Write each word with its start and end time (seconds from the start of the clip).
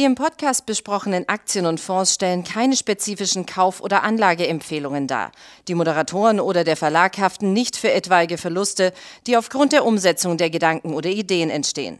Die 0.00 0.06
im 0.06 0.14
Podcast 0.14 0.64
besprochenen 0.64 1.28
Aktien 1.28 1.66
und 1.66 1.78
Fonds 1.78 2.14
stellen 2.14 2.42
keine 2.42 2.74
spezifischen 2.74 3.44
Kauf- 3.44 3.82
oder 3.82 4.02
Anlageempfehlungen 4.02 5.06
dar. 5.06 5.30
Die 5.68 5.74
Moderatoren 5.74 6.40
oder 6.40 6.64
der 6.64 6.78
Verlag 6.78 7.18
haften 7.18 7.52
nicht 7.52 7.76
für 7.76 7.92
etwaige 7.92 8.38
Verluste, 8.38 8.94
die 9.26 9.36
aufgrund 9.36 9.72
der 9.72 9.84
Umsetzung 9.84 10.38
der 10.38 10.48
Gedanken 10.48 10.94
oder 10.94 11.10
Ideen 11.10 11.50
entstehen. 11.50 11.98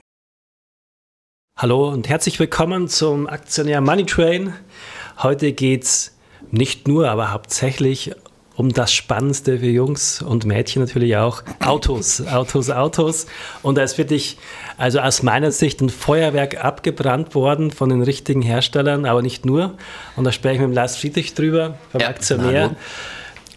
Hallo 1.59 1.91
und 1.91 2.09
herzlich 2.09 2.39
willkommen 2.39 2.89
zum 2.89 3.27
Aktionär 3.27 3.83
Money 3.83 4.07
Train. 4.07 4.55
Heute 5.23 5.53
geht 5.53 5.85
es 5.85 6.17
nicht 6.51 6.89
nur, 6.89 7.11
aber 7.11 7.35
hauptsächlich 7.35 8.13
um 8.61 8.71
das 8.75 8.93
Spannendste 8.93 9.61
für 9.61 9.69
Jungs 9.69 10.21
und 10.21 10.45
Mädchen 10.45 10.83
natürlich 10.83 11.17
auch, 11.17 11.43
Autos, 11.65 12.27
Autos, 12.31 12.69
Autos. 12.69 13.27
Und 13.63 13.79
da 13.79 13.83
ist 13.83 13.97
wirklich, 13.97 14.37
also 14.77 15.01
aus 15.01 15.23
meiner 15.23 15.51
Sicht, 15.51 15.81
ein 15.81 15.89
Feuerwerk 15.89 16.63
abgebrannt 16.63 17.35
worden 17.35 17.71
von 17.71 17.89
den 17.89 18.03
richtigen 18.03 18.43
Herstellern, 18.43 19.07
aber 19.07 19.23
nicht 19.23 19.47
nur. 19.47 19.79
Und 20.15 20.25
da 20.25 20.33
spreche 20.33 20.57
ich 20.57 20.61
mit 20.61 20.75
Lars 20.75 20.99
Friedrich 20.99 21.33
drüber, 21.33 21.79
vom 21.91 22.03
ja, 22.03 22.09
Aktionär. 22.09 22.77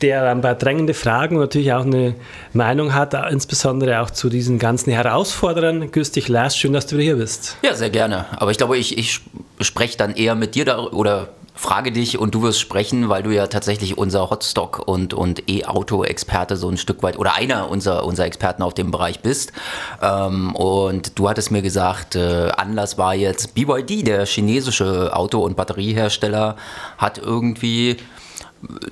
Der 0.02 0.31
ein 0.31 0.39
paar 0.39 0.55
drängende 0.55 0.94
Fragen 0.94 1.35
und 1.35 1.41
natürlich 1.41 1.73
auch 1.73 1.85
eine 1.85 2.16
Meinung 2.53 2.94
hat, 2.94 3.13
insbesondere 3.30 3.99
auch 4.02 4.09
zu 4.09 4.30
diesen 4.30 4.58
ganzen 4.58 4.91
Herausforderern. 4.91 5.91
Grüß 5.91 6.11
dich, 6.11 6.30
Lars, 6.30 6.58
schön, 6.58 6.72
dass 6.72 6.88
du 6.88 6.97
hier 6.97 7.17
bist. 7.17 7.58
Ja, 7.61 7.73
sehr 7.73 7.89
gerne. 7.89 8.25
Aber 8.38 8.52
ich 8.52 8.58
glaube, 8.58 8.77
ich, 8.77 8.97
ich 8.97 9.20
spreche 9.59 9.97
dann 9.97 10.16
eher 10.16 10.35
mit 10.35 10.55
dir 10.55 10.63
da, 10.63 10.80
oder 10.80 11.27
frage 11.53 11.91
dich 11.91 12.17
und 12.17 12.34
du 12.34 12.41
wirst 12.41 12.59
sprechen, 12.59 13.09
weil 13.09 13.23
du 13.23 13.31
ja 13.31 13.48
tatsächlich 13.48 13.98
unser 13.98 14.30
Hotstock 14.30 14.80
und, 14.88 15.13
und 15.13 15.49
E-Auto-Experte 15.49 16.57
so 16.57 16.69
ein 16.69 16.78
Stück 16.78 17.03
weit 17.03 17.17
oder 17.17 17.36
einer 17.36 17.69
unserer, 17.69 18.05
unserer 18.05 18.25
Experten 18.25 18.64
auf 18.64 18.73
dem 18.73 18.91
Bereich 18.91 19.22
bist. 19.22 19.53
Ähm, 20.02 20.55
und 20.55 21.17
du 21.19 21.30
hattest 21.30 21.52
mir 21.52 21.61
gesagt, 21.61 22.16
äh, 22.16 22.50
Anlass 22.58 22.97
war 22.97 23.13
jetzt 23.13 23.53
BYD, 23.55 24.08
der 24.08 24.25
chinesische 24.25 25.16
Auto- 25.16 25.41
und 25.41 25.55
Batteriehersteller, 25.55 26.55
hat 26.97 27.17
irgendwie 27.19 27.97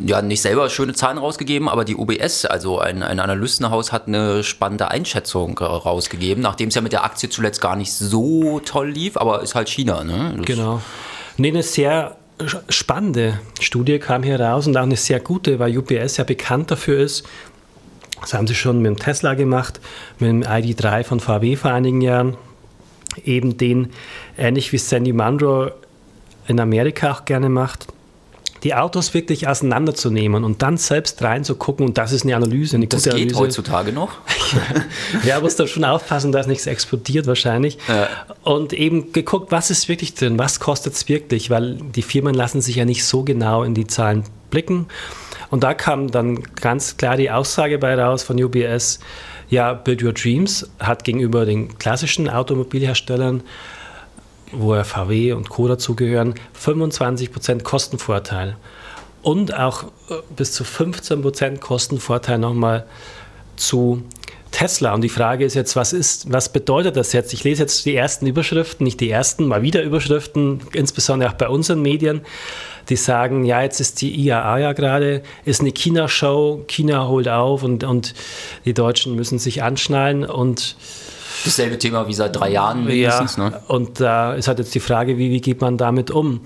ja 0.06 0.22
nicht 0.22 0.42
selber 0.42 0.70
schöne 0.70 0.94
Zahlen 0.94 1.18
rausgegeben, 1.18 1.70
aber 1.70 1.86
die 1.86 1.96
UBS, 1.96 2.46
also 2.46 2.80
ein, 2.80 3.04
ein 3.04 3.20
Analystenhaus, 3.20 3.92
hat 3.92 4.08
eine 4.08 4.44
spannende 4.44 4.90
Einschätzung 4.90 5.58
äh, 5.60 5.64
rausgegeben, 5.64 6.44
nachdem 6.44 6.70
es 6.70 6.76
ja 6.76 6.82
mit 6.82 6.92
der 6.92 7.04
Aktie 7.04 7.30
zuletzt 7.30 7.62
gar 7.62 7.76
nicht 7.76 7.94
so 7.94 8.60
toll 8.60 8.90
lief, 8.90 9.18
aber 9.18 9.42
ist 9.42 9.56
halt 9.56 9.70
China. 9.70 10.04
Ne? 10.04 10.38
genau. 10.44 10.82
Nee, 11.38 11.50
eine 11.50 11.64
sehr 11.64 12.18
spannende 12.70 13.40
Studie 13.60 14.00
kam 14.00 14.24
hier 14.24 14.40
raus 14.40 14.68
und 14.68 14.78
auch 14.78 14.84
eine 14.84 14.96
sehr 14.96 15.20
gute, 15.20 15.60
weil 15.60 15.78
UPS 15.78 16.18
ja 16.18 16.24
bekannt 16.24 16.72
dafür 16.72 17.00
ist. 17.00 17.28
Das 18.22 18.34
haben 18.34 18.48
sie 18.48 18.56
schon 18.56 18.82
mit 18.82 18.90
dem 18.90 18.98
Tesla 18.98 19.34
gemacht, 19.34 19.80
mit 20.20 20.30
dem 20.30 20.44
ID3 20.44 21.04
von 21.04 21.20
VW 21.20 21.56
vor 21.56 21.72
einigen 21.72 22.02
Jahren. 22.02 22.38
Eben 23.26 23.58
den, 23.58 23.90
ähnlich 24.38 24.72
wie 24.72 24.78
Sandy 24.78 25.12
Munro 25.12 25.72
in 26.48 26.60
Amerika 26.60 27.12
auch 27.12 27.26
gerne 27.26 27.50
macht, 27.50 27.88
die 28.64 28.76
Autos 28.76 29.14
wirklich 29.14 29.48
auseinanderzunehmen 29.48 30.44
und 30.44 30.62
dann 30.62 30.78
selbst 30.78 31.22
reinzugucken 31.22 31.86
und 31.86 31.98
das 31.98 32.12
ist 32.12 32.24
eine 32.24 32.36
Analyse. 32.36 32.76
Eine 32.76 32.88
das 32.88 33.04
geht 33.04 33.14
Analyse. 33.14 33.40
heutzutage 33.40 33.92
noch? 33.92 34.12
ja, 35.26 35.40
muss 35.40 35.56
da 35.56 35.66
schon 35.66 35.84
aufpassen, 35.84 36.32
dass 36.32 36.46
nichts 36.46 36.68
explodiert 36.68 37.26
wahrscheinlich. 37.26 37.78
Ja. 37.88 38.08
Und 38.44 38.74
eben 38.74 39.14
geguckt, 39.14 39.52
was 39.52 39.72
ist 39.72 39.90
wirklich 39.90 40.14
drin, 40.14 40.38
was 40.38 40.60
kostet 40.60 40.94
es 40.94 41.10
wirklich, 41.10 41.50
weil 41.50 41.76
die 41.76 42.04
Firmen 42.04 42.36
lassen 42.36 42.62
sich 42.62 42.76
ja 42.76 42.86
nicht 42.86 43.04
so 43.04 43.24
genau 43.24 43.64
in 43.64 43.74
die 43.74 43.88
Zahlen 43.88 44.24
blicken. 44.52 44.88
Und 45.50 45.64
da 45.64 45.74
kam 45.74 46.12
dann 46.12 46.44
ganz 46.56 46.98
klar 46.98 47.18
die 47.18 47.32
Aussage 47.32 47.80
bei 47.80 47.96
raus 47.96 48.24
von 48.24 48.42
UBS, 48.42 49.00
ja, 49.50 49.74
Build 49.74 50.02
Your 50.02 50.14
Dreams 50.14 50.70
hat 50.80 51.04
gegenüber 51.04 51.46
den 51.46 51.78
klassischen 51.78 52.30
Automobilherstellern 52.30 53.44
wo 54.52 54.76
ja 54.76 54.84
VW 54.84 55.34
und 55.34 55.50
Co. 55.50 55.68
dazugehören, 55.68 56.36
25% 56.60 57.64
Kostenvorteil 57.64 58.58
und 59.22 59.54
auch 59.54 59.84
äh, 60.10 60.16
bis 60.36 60.54
zu 60.54 60.64
15% 60.64 61.60
Kostenvorteil 61.60 62.38
nochmal 62.38 62.86
zu 63.56 64.04
Tesla. 64.52 64.94
Und 64.94 65.02
die 65.02 65.10
Frage 65.10 65.46
ist 65.46 65.54
jetzt, 65.54 65.76
was 65.76 65.94
ist, 65.94 66.32
was 66.32 66.52
bedeutet 66.52 66.98
das 66.98 67.14
jetzt? 67.14 67.34
Ich 67.34 67.44
lese 67.44 67.64
jetzt 67.64 67.86
die 67.86 67.96
ersten 67.96 68.28
Überschriften, 68.28 68.84
nicht 68.84 69.00
die 69.00 69.10
ersten, 69.10 69.48
mal 69.48 69.62
wieder 69.62 69.82
Überschriften, 69.82 70.62
insbesondere 70.74 71.30
auch 71.30 71.36
bei 71.36 71.48
unseren 71.48 71.82
Medien, 71.82 72.22
die 72.90 72.96
sagen, 72.96 73.46
ja, 73.46 73.62
jetzt 73.62 73.80
ist 73.80 74.02
die 74.02 74.14
IAA 74.14 74.58
ja 74.60 74.74
gerade, 74.74 75.24
ist 75.46 75.62
eine 75.62 75.72
China-Show, 75.72 76.66
China 76.68 77.08
holt 77.08 77.30
auf 77.30 77.64
und, 77.64 77.84
und 77.84 78.14
die 78.66 78.74
Deutschen 78.74 79.16
müssen 79.16 79.40
sich 79.40 79.64
anschnallen 79.64 80.26
und 80.26 80.76
Dasselbe 81.44 81.78
Thema 81.78 82.08
wie 82.08 82.14
seit 82.14 82.36
drei 82.36 82.52
Jahren 82.52 82.88
wenigstens. 82.88 83.38
Ja, 83.38 83.50
ne? 83.50 83.62
Und 83.68 84.00
da 84.00 84.34
ist 84.34 84.48
halt 84.48 84.60
jetzt 84.60 84.74
die 84.76 84.80
Frage, 84.80 85.18
wie, 85.18 85.32
wie 85.32 85.42
geht 85.42 85.62
man 85.62 85.78
damit 85.78 86.12
um? 86.12 86.42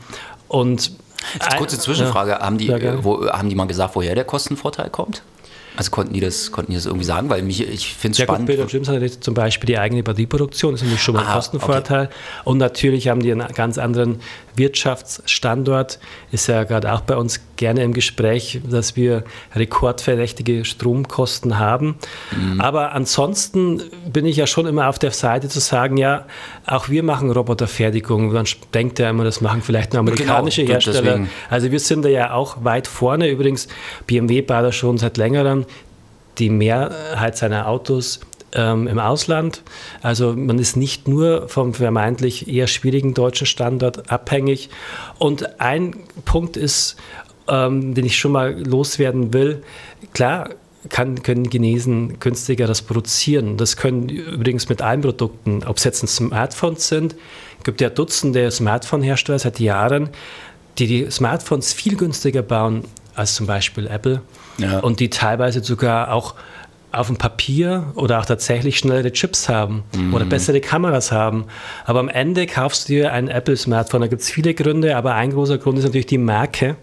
Und 0.47 0.91
Kurze 1.57 1.79
Zwischenfrage, 1.79 2.39
haben, 2.39 2.57
die, 2.57 2.69
wo, 3.01 3.27
haben 3.27 3.49
die 3.49 3.55
mal 3.55 3.65
gesagt, 3.65 3.95
woher 3.95 4.15
der 4.15 4.25
Kostenvorteil 4.25 4.89
kommt? 4.89 5.23
Also 5.77 5.91
konnten 5.91 6.13
die 6.13 6.19
das, 6.19 6.51
konnten 6.51 6.71
die 6.71 6.77
das 6.77 6.85
irgendwie 6.85 7.05
sagen? 7.05 7.29
Weil 7.29 7.41
mich, 7.41 7.67
ich 7.67 7.93
finde 7.93 8.13
es 8.13 8.17
ja, 8.19 8.25
spannend. 8.25 8.47
Gut, 8.47 8.57
Peter 8.57 8.69
James 8.69 8.87
hat 8.87 9.01
jetzt 9.01 9.23
zum 9.23 9.33
Beispiel 9.33 9.67
die 9.67 9.77
eigene 9.77 10.03
Batterieproduktion, 10.03 10.73
das 10.73 10.81
ist 10.81 10.85
nämlich 10.85 11.01
schon 11.01 11.15
mal 11.15 11.21
ein 11.21 11.27
Aha, 11.27 11.35
Kostenvorteil. 11.35 12.05
Okay. 12.05 12.15
Und 12.45 12.57
natürlich 12.57 13.07
haben 13.07 13.21
die 13.21 13.31
einen 13.31 13.47
ganz 13.53 13.77
anderen 13.77 14.19
Wirtschaftsstandort. 14.55 15.99
Ist 16.31 16.47
ja 16.47 16.63
gerade 16.63 16.93
auch 16.93 17.01
bei 17.01 17.15
uns 17.15 17.41
gerne 17.57 17.83
im 17.83 17.93
Gespräch, 17.93 18.61
dass 18.69 18.95
wir 18.95 19.23
rekordverdächtige 19.55 20.65
Stromkosten 20.65 21.59
haben. 21.59 21.95
Mhm. 22.35 22.61
Aber 22.61 22.93
ansonsten 22.93 23.81
bin 24.11 24.25
ich 24.25 24.37
ja 24.37 24.47
schon 24.47 24.65
immer 24.65 24.87
auf 24.87 24.99
der 24.99 25.11
Seite 25.11 25.49
zu 25.49 25.59
sagen, 25.59 25.97
ja, 25.97 26.25
auch 26.65 26.89
wir 26.89 27.03
machen 27.03 27.31
Roboterfertigung. 27.31 28.31
Man 28.31 28.45
denkt 28.73 28.99
ja 28.99 29.09
immer, 29.09 29.23
das 29.23 29.41
machen 29.41 29.61
vielleicht 29.61 29.93
nur 29.93 29.99
amerikanische 30.01 30.61
genau, 30.61 30.73
Hersteller. 30.73 31.01
Deswegen. 31.01 31.29
Also 31.49 31.71
wir 31.71 31.79
sind 31.79 32.05
da 32.05 32.09
ja 32.09 32.33
auch 32.33 32.63
weit 32.63 32.87
vorne. 32.87 33.29
Übrigens, 33.29 33.67
BMW 34.07 34.41
baut 34.41 34.63
da 34.63 34.71
schon 34.71 34.97
seit 34.97 35.17
längerem 35.17 35.64
die 36.37 36.49
Mehrheit 36.49 37.37
seiner 37.37 37.67
Autos 37.67 38.19
ähm, 38.53 38.87
im 38.87 38.99
Ausland. 38.99 39.61
Also 40.01 40.33
man 40.33 40.59
ist 40.59 40.75
nicht 40.75 41.07
nur 41.07 41.47
vom 41.49 41.73
vermeintlich 41.73 42.47
eher 42.47 42.67
schwierigen 42.67 43.13
deutschen 43.13 43.47
Standort 43.47 44.11
abhängig. 44.11 44.69
Und 45.19 45.59
ein 45.59 45.95
Punkt 46.25 46.57
ist, 46.57 46.95
ähm, 47.47 47.93
den 47.93 48.05
ich 48.05 48.17
schon 48.17 48.31
mal 48.31 48.57
loswerden 48.65 49.33
will, 49.33 49.63
klar, 50.13 50.49
kann, 50.89 51.23
können 51.23 51.49
Chinesen 51.49 52.19
günstiger 52.19 52.67
das 52.67 52.81
produzieren. 52.81 53.57
Das 53.57 53.75
können 53.75 54.09
übrigens 54.09 54.69
mit 54.69 54.81
allen 54.81 55.01
Produkten, 55.01 55.63
ob 55.65 55.77
es 55.77 55.83
jetzt 55.83 56.07
Smartphones 56.07 56.87
sind, 56.87 57.15
es 57.57 57.63
gibt 57.63 57.81
ja 57.81 57.89
Dutzende 57.89 58.51
Smartphone-Hersteller 58.51 59.39
seit 59.39 59.59
Jahren, 59.59 60.09
die 60.77 60.85
die 60.85 61.09
Smartphones 61.09 61.73
viel 61.73 61.97
günstiger 61.97 62.43
bauen 62.43 62.83
als 63.15 63.33
zum 63.33 63.47
Beispiel 63.47 63.87
Apple 63.87 64.21
ja. 64.57 64.79
und 64.79 64.99
die 64.99 65.09
teilweise 65.09 65.63
sogar 65.63 66.11
auch 66.11 66.35
auf 66.95 67.07
dem 67.07 67.17
Papier 67.17 67.91
oder 67.95 68.19
auch 68.19 68.25
tatsächlich 68.25 68.77
schnellere 68.77 69.11
Chips 69.11 69.49
haben 69.49 69.83
mhm. 69.93 70.13
oder 70.13 70.25
bessere 70.25 70.61
Kameras 70.61 71.11
haben. 71.11 71.45
Aber 71.85 71.99
am 71.99 72.07
Ende 72.07 72.47
kaufst 72.47 72.87
du 72.87 72.93
dir 72.93 73.11
ein 73.11 73.27
Apple-Smartphone. 73.27 74.01
Da 74.01 74.07
gibt 74.07 74.21
es 74.21 74.29
viele 74.29 74.53
Gründe, 74.53 74.95
aber 74.95 75.15
ein 75.15 75.31
großer 75.31 75.57
Grund 75.57 75.77
ist 75.77 75.83
natürlich 75.83 76.05
die 76.05 76.17
Marke 76.17 76.77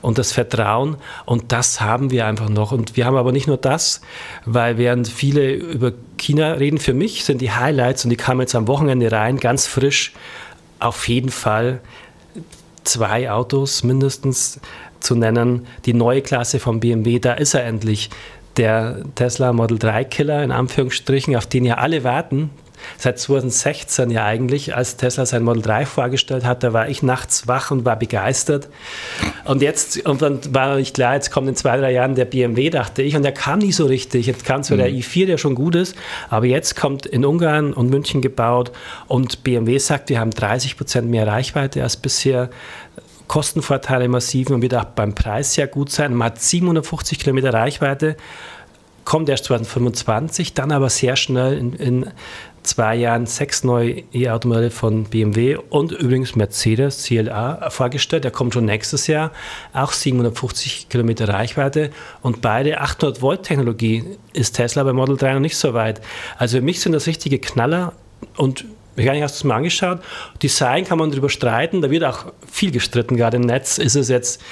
und 0.00 0.18
das 0.18 0.32
Vertrauen. 0.32 0.96
Und 1.26 1.52
das 1.52 1.80
haben 1.80 2.10
wir 2.10 2.26
einfach 2.26 2.48
noch. 2.48 2.72
Und 2.72 2.96
wir 2.96 3.06
haben 3.06 3.16
aber 3.16 3.30
nicht 3.30 3.46
nur 3.46 3.56
das, 3.56 4.00
weil 4.44 4.78
während 4.78 5.06
viele 5.06 5.52
über 5.52 5.92
China 6.18 6.52
reden, 6.54 6.78
für 6.78 6.94
mich 6.94 7.24
sind 7.24 7.40
die 7.40 7.52
Highlights, 7.52 8.04
und 8.04 8.10
die 8.10 8.16
kamen 8.16 8.40
jetzt 8.40 8.56
am 8.56 8.66
Wochenende 8.66 9.12
rein, 9.12 9.38
ganz 9.38 9.66
frisch, 9.66 10.12
auf 10.80 11.06
jeden 11.06 11.30
Fall 11.30 11.80
zwei 12.82 13.30
Autos 13.30 13.84
mindestens 13.84 14.60
zu 15.02 15.14
nennen. 15.14 15.66
Die 15.84 15.94
neue 15.94 16.22
Klasse 16.22 16.58
von 16.58 16.80
BMW, 16.80 17.18
da 17.18 17.34
ist 17.34 17.54
er 17.54 17.64
endlich. 17.64 18.10
Der 18.56 19.02
Tesla 19.14 19.52
Model 19.52 19.78
3 19.78 20.04
Killer 20.04 20.42
in 20.42 20.50
Anführungsstrichen, 20.50 21.34
auf 21.36 21.46
den 21.46 21.64
ja 21.64 21.76
alle 21.76 22.04
warten. 22.04 22.50
Seit 22.98 23.18
2016 23.18 24.10
ja 24.10 24.24
eigentlich, 24.24 24.74
als 24.74 24.96
Tesla 24.96 25.26
sein 25.26 25.42
Model 25.42 25.62
3 25.62 25.86
vorgestellt 25.86 26.44
hat, 26.44 26.62
da 26.62 26.72
war 26.72 26.88
ich 26.88 27.02
nachts 27.02 27.48
wach 27.48 27.70
und 27.70 27.84
war 27.84 27.96
begeistert. 27.96 28.68
Und 29.44 29.62
jetzt, 29.62 30.04
und 30.06 30.22
dann 30.22 30.40
war 30.54 30.76
nicht 30.76 30.94
klar, 30.94 31.14
jetzt 31.14 31.30
kommt 31.30 31.48
in 31.48 31.56
zwei, 31.56 31.76
drei 31.76 31.92
Jahren 31.92 32.14
der 32.14 32.24
BMW, 32.24 32.70
dachte 32.70 33.02
ich, 33.02 33.16
und 33.16 33.22
der 33.22 33.32
kam 33.32 33.60
nie 33.60 33.72
so 33.72 33.86
richtig. 33.86 34.26
Jetzt 34.26 34.44
kam 34.44 34.62
zwar 34.62 34.76
mhm. 34.76 34.82
der 34.82 34.90
i4, 34.90 35.26
der 35.26 35.38
schon 35.38 35.54
gut 35.54 35.74
ist, 35.74 35.96
aber 36.28 36.46
jetzt 36.46 36.76
kommt 36.76 37.06
in 37.06 37.24
Ungarn 37.24 37.72
und 37.72 37.90
München 37.90 38.20
gebaut 38.20 38.72
und 39.08 39.42
BMW 39.44 39.78
sagt, 39.78 40.08
wir 40.08 40.20
haben 40.20 40.30
30 40.30 40.76
Prozent 40.76 41.10
mehr 41.10 41.26
Reichweite 41.26 41.82
als 41.82 41.96
bisher. 41.96 42.50
Kostenvorteile 43.32 44.08
massiven 44.08 44.56
und 44.56 44.60
wird 44.60 44.74
auch 44.74 44.84
beim 44.84 45.14
Preis 45.14 45.54
sehr 45.54 45.66
gut 45.66 45.90
sein. 45.90 46.12
Man 46.12 46.26
hat 46.26 46.42
750 46.42 47.18
Kilometer 47.18 47.54
Reichweite, 47.54 48.18
kommt 49.06 49.30
erst 49.30 49.46
2025, 49.46 50.52
dann 50.52 50.70
aber 50.70 50.90
sehr 50.90 51.16
schnell 51.16 51.56
in, 51.56 51.72
in 51.72 52.10
zwei 52.62 52.94
Jahren 52.94 53.24
sechs 53.24 53.64
neue 53.64 54.02
E-Automodelle 54.12 54.70
von 54.70 55.04
BMW 55.04 55.56
und 55.56 55.92
übrigens 55.92 56.36
Mercedes 56.36 57.04
CLA 57.04 57.70
vorgestellt. 57.70 58.24
Der 58.24 58.32
kommt 58.32 58.52
schon 58.52 58.66
nächstes 58.66 59.06
Jahr, 59.06 59.30
auch 59.72 59.92
750 59.92 60.90
Kilometer 60.90 61.26
Reichweite 61.26 61.90
und 62.20 62.42
beide 62.42 62.82
800 62.82 63.22
Volt 63.22 63.44
Technologie 63.44 64.04
ist 64.34 64.56
Tesla 64.56 64.82
bei 64.82 64.92
Model 64.92 65.16
3 65.16 65.32
noch 65.32 65.40
nicht 65.40 65.56
so 65.56 65.72
weit. 65.72 66.02
Also 66.36 66.58
für 66.58 66.62
mich 66.62 66.82
sind 66.82 66.92
das 66.92 67.06
richtige 67.06 67.38
Knaller 67.38 67.94
und 68.36 68.66
Ich 68.96 69.08
habe 69.08 69.18
es 69.18 69.44
mal 69.44 69.56
angeschaut. 69.56 70.00
Design 70.42 70.84
kann 70.84 70.98
man 70.98 71.10
darüber 71.10 71.28
streiten, 71.28 71.80
da 71.80 71.90
wird 71.90 72.04
auch 72.04 72.32
viel 72.50 72.70
gestritten, 72.70 73.16
gerade 73.16 73.38
im 73.38 73.42
Netz. 73.42 73.78
Ist 73.78 73.96
es 73.96 74.08
jetzt 74.08 74.42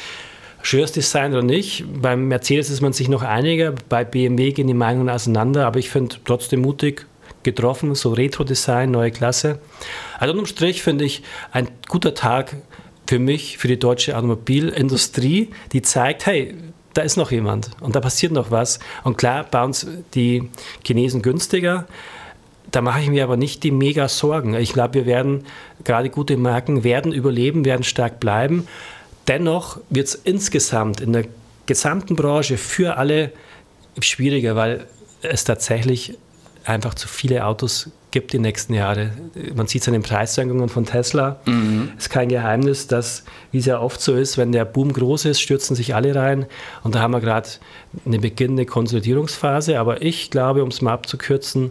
schönes 0.63 0.93
Design 0.93 1.33
oder 1.33 1.43
nicht? 1.43 1.85
Beim 2.01 2.29
Mercedes 2.29 2.71
ist 2.71 2.81
man 2.81 2.93
sich 2.93 3.09
noch 3.09 3.23
einiger, 3.23 3.75
bei 3.89 4.05
BMW 4.05 4.53
gehen 4.53 4.67
die 4.67 4.75
Meinungen 4.75 5.11
auseinander, 5.11 5.67
aber 5.67 5.79
ich 5.79 5.91
finde 5.91 6.17
trotzdem 6.25 6.61
mutig 6.61 7.07
getroffen, 7.43 7.95
so 7.95 8.13
Retro-Design, 8.13 8.91
neue 8.91 9.11
Klasse. 9.11 9.59
Also 10.19 10.33
unterm 10.33 10.47
Strich 10.47 10.83
finde 10.83 11.05
ich 11.05 11.23
ein 11.53 11.69
guter 11.89 12.15
Tag 12.15 12.57
für 13.07 13.19
mich, 13.19 13.59
für 13.59 13.69
die 13.69 13.79
deutsche 13.79 14.17
Automobilindustrie, 14.17 15.49
die 15.73 15.83
zeigt, 15.83 16.27
hey, 16.27 16.55
da 16.95 17.03
ist 17.03 17.17
noch 17.17 17.31
jemand 17.31 17.71
und 17.81 17.97
da 17.97 18.01
passiert 18.01 18.33
noch 18.33 18.51
was. 18.51 18.79
Und 19.05 19.17
klar 19.17 19.45
bauen 19.45 19.71
es 19.71 19.87
die 20.15 20.49
Chinesen 20.85 21.23
günstiger. 21.23 21.87
Da 22.71 22.81
mache 22.81 23.01
ich 23.01 23.09
mir 23.09 23.25
aber 23.25 23.37
nicht 23.37 23.63
die 23.63 23.71
mega 23.71 24.09
Sorgen. 24.09 24.55
Ich 24.55 24.73
glaube, 24.73 24.95
wir 24.95 25.07
werden, 25.07 25.45
gerade 25.85 26.11
gute 26.11 26.37
Marken, 26.37 26.85
werden 26.85 27.13
überleben, 27.13 27.65
werden 27.65 27.83
stark 27.83 28.21
bleiben. 28.21 28.67
Dennoch 29.29 29.79
wird 29.89 30.09
es 30.09 30.15
insgesamt 30.15 31.01
in 31.01 31.13
der 31.13 31.25
gesamten 31.67 32.17
Branche 32.17 32.57
für 32.57 32.97
alle 32.97 33.33
schwieriger, 34.01 34.57
weil 34.57 34.87
es 35.23 35.45
tatsächlich 35.45 36.17
einfach 36.65 36.95
zu 36.95 37.09
viele 37.09 37.45
Autos 37.47 37.91
gibt 38.11 38.33
die 38.33 38.39
nächsten 38.39 38.75
Jahre. 38.75 39.13
Man 39.55 39.67
sieht 39.67 39.83
es 39.83 39.89
an 39.89 39.93
den 39.93 40.03
Preissenkungen 40.03 40.69
von 40.69 40.85
Tesla. 40.85 41.41
Mhm. 41.47 41.93
Es 41.97 42.05
ist 42.05 42.11
kein 42.11 42.29
Geheimnis, 42.29 42.87
dass, 42.87 43.25
wie 43.53 43.59
es 43.59 43.67
ja 43.67 43.81
oft 43.81 44.01
so 44.01 44.15
ist, 44.15 44.37
wenn 44.37 44.53
der 44.53 44.65
Boom 44.65 44.93
groß 44.93 45.27
ist, 45.27 45.41
stürzen 45.41 45.77
sich 45.77 45.95
alle 45.95 46.15
rein. 46.15 46.47
Und 46.83 46.95
da 46.95 47.01
haben 47.01 47.13
wir 47.13 47.21
gerade 47.21 47.49
eine 48.05 48.19
beginnende 48.19 48.67
Konsolidierungsphase. 48.67 49.79
Aber 49.79 50.03
ich 50.03 50.31
glaube, 50.31 50.63
um 50.63 50.71
es 50.71 50.83
mal 50.83 50.93
abzukürzen, 50.93 51.71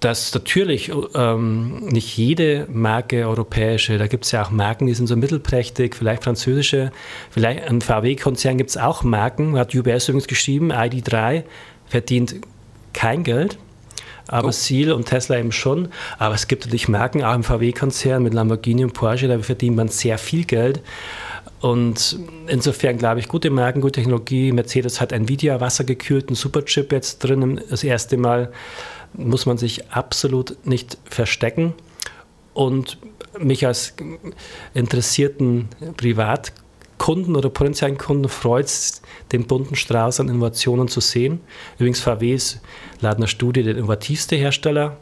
dass 0.00 0.32
natürlich 0.32 0.92
ähm, 1.14 1.86
nicht 1.86 2.16
jede 2.16 2.66
Marke 2.70 3.26
europäische, 3.26 3.98
da 3.98 4.06
gibt 4.06 4.24
es 4.24 4.32
ja 4.32 4.44
auch 4.44 4.50
Marken, 4.50 4.86
die 4.86 4.94
sind 4.94 5.06
so 5.06 5.16
mittelprächtig, 5.16 5.96
vielleicht 5.96 6.24
französische, 6.24 6.92
vielleicht 7.30 7.64
ein 7.64 7.80
VW-Konzern 7.80 8.58
gibt 8.58 8.70
es 8.70 8.76
auch 8.76 9.02
Marken, 9.02 9.58
hat 9.58 9.74
UBS 9.74 10.08
übrigens 10.08 10.28
geschrieben, 10.28 10.72
ID3 10.72 11.42
verdient 11.86 12.36
kein 12.92 13.24
Geld 13.24 13.58
aber 14.28 14.48
oh. 14.48 14.52
Seal 14.52 14.92
und 14.92 15.06
Tesla 15.06 15.38
eben 15.38 15.52
schon. 15.52 15.88
Aber 16.18 16.34
es 16.34 16.46
gibt 16.46 16.66
natürlich 16.66 16.88
Marken, 16.88 17.24
auch 17.24 17.34
im 17.34 17.42
VW-Konzern 17.42 18.22
mit 18.22 18.34
Lamborghini 18.34 18.84
und 18.84 18.92
Porsche, 18.92 19.26
da 19.26 19.38
verdient 19.38 19.76
man 19.76 19.88
sehr 19.88 20.18
viel 20.18 20.44
Geld. 20.44 20.80
Und 21.60 22.18
insofern 22.46 22.98
glaube 22.98 23.18
ich, 23.18 23.26
gute 23.26 23.50
Marken, 23.50 23.80
gute 23.80 24.00
Technologie. 24.00 24.52
Mercedes 24.52 25.00
hat 25.00 25.10
Nvidia 25.12 25.60
wassergekühlten 25.60 26.36
Superchip 26.36 26.92
jetzt 26.92 27.18
drin. 27.18 27.60
Das 27.68 27.82
erste 27.82 28.16
Mal 28.16 28.52
muss 29.12 29.46
man 29.46 29.58
sich 29.58 29.90
absolut 29.90 30.66
nicht 30.66 30.98
verstecken. 31.04 31.74
Und 32.54 32.98
mich 33.38 33.66
als 33.66 33.94
interessierten 34.74 35.68
Privatkunden 35.96 36.68
Kunden 36.98 37.36
oder 37.36 37.48
potenziellen 37.48 37.96
Kunden 37.96 38.28
freut 38.28 38.66
es, 38.66 39.02
den 39.32 39.46
bunten 39.46 39.76
Strauß 39.76 40.20
an 40.20 40.28
Innovationen 40.28 40.88
zu 40.88 41.00
sehen. 41.00 41.40
Übrigens, 41.78 42.00
VW 42.00 42.34
ist 42.34 42.60
laut 43.00 43.16
einer 43.16 43.28
Studie 43.28 43.62
der 43.62 43.76
innovativste 43.76 44.36
Hersteller 44.36 44.96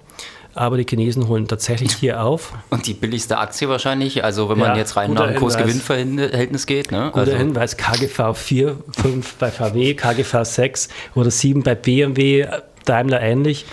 aber 0.56 0.78
die 0.78 0.86
Chinesen 0.88 1.28
holen 1.28 1.46
tatsächlich 1.46 1.92
hier 1.92 2.22
auf. 2.22 2.54
Und 2.70 2.86
die 2.86 2.94
billigste 2.94 3.36
Aktie 3.36 3.68
wahrscheinlich, 3.68 4.24
also 4.24 4.48
wenn 4.48 4.58
man 4.58 4.70
ja, 4.70 4.76
jetzt 4.78 4.96
rein 4.96 5.12
nach 5.12 5.26
dem 5.26 5.36
Kurs-Gewinn-Verhältnis 5.36 6.64
geht. 6.64 6.90
Ne? 6.90 7.10
Guter 7.12 7.26
also. 7.26 7.36
Hinweis, 7.36 7.76
KGV 7.76 8.34
4, 8.34 8.76
5 8.90 9.34
bei 9.34 9.50
VW, 9.50 9.92
KGV 9.92 10.44
6 10.44 10.88
oder 11.14 11.30
7 11.30 11.62
bei 11.62 11.74
BMW, 11.74 12.48
Daimler 12.88 13.20
ähnlich. 13.20 13.66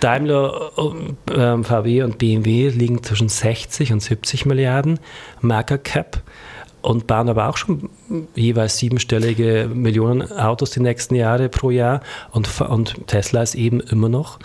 Daimler, 0.00 0.72
äh, 1.30 1.62
VW 1.62 2.02
und 2.02 2.18
BMW 2.18 2.70
liegen 2.70 3.02
zwischen 3.04 3.28
60 3.28 3.92
und 3.92 4.02
70 4.02 4.46
Milliarden 4.46 4.98
Market 5.40 5.84
Cap 5.84 6.22
und 6.82 7.06
bauen 7.06 7.28
aber 7.28 7.48
auch 7.48 7.56
schon 7.56 7.88
jeweils 8.34 8.78
siebenstellige 8.78 9.70
Millionen 9.72 10.30
Autos 10.32 10.72
die 10.72 10.80
nächsten 10.80 11.14
Jahre 11.14 11.48
pro 11.48 11.70
Jahr. 11.70 12.00
Und, 12.32 12.60
und 12.60 13.06
Tesla 13.06 13.42
ist 13.42 13.54
eben 13.54 13.80
immer 13.80 14.08
noch 14.08 14.40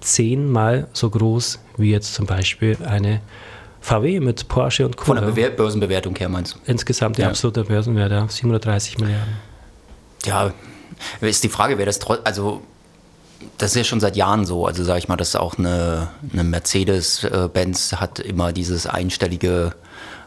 zehnmal 0.00 0.88
so 0.92 1.10
groß 1.10 1.58
wie 1.78 1.90
jetzt 1.90 2.14
zum 2.14 2.26
Beispiel 2.26 2.76
eine 2.84 3.20
VW 3.80 4.20
mit 4.20 4.48
Porsche 4.48 4.84
und 4.84 4.96
Co. 4.96 5.06
Von 5.06 5.16
der 5.16 5.26
Bewer 5.26 5.50
Börsenbewertung 5.50 6.14
her 6.16 6.28
meinst 6.28 6.54
du? 6.54 6.58
Insgesamt 6.66 7.16
der 7.16 7.24
ja. 7.24 7.30
absolute 7.30 7.64
Börsenwert, 7.64 8.10
ja, 8.10 8.28
730 8.28 8.98
Milliarden. 8.98 9.36
Ja, 10.26 10.52
ist 11.20 11.44
die 11.44 11.48
Frage, 11.48 11.78
wer 11.78 11.86
das 11.86 11.98
trotz, 11.98 12.20
also 12.24 12.60
das 13.58 13.70
ist 13.72 13.76
ja 13.76 13.84
schon 13.84 14.00
seit 14.00 14.16
Jahren 14.16 14.46
so. 14.46 14.66
Also 14.66 14.84
sage 14.84 14.98
ich 14.98 15.08
mal, 15.08 15.16
dass 15.16 15.36
auch 15.36 15.58
eine, 15.58 16.08
eine 16.32 16.44
Mercedes-Benz 16.44 17.94
hat 17.94 18.18
immer 18.18 18.52
dieses 18.52 18.86
einstellige 18.86 19.74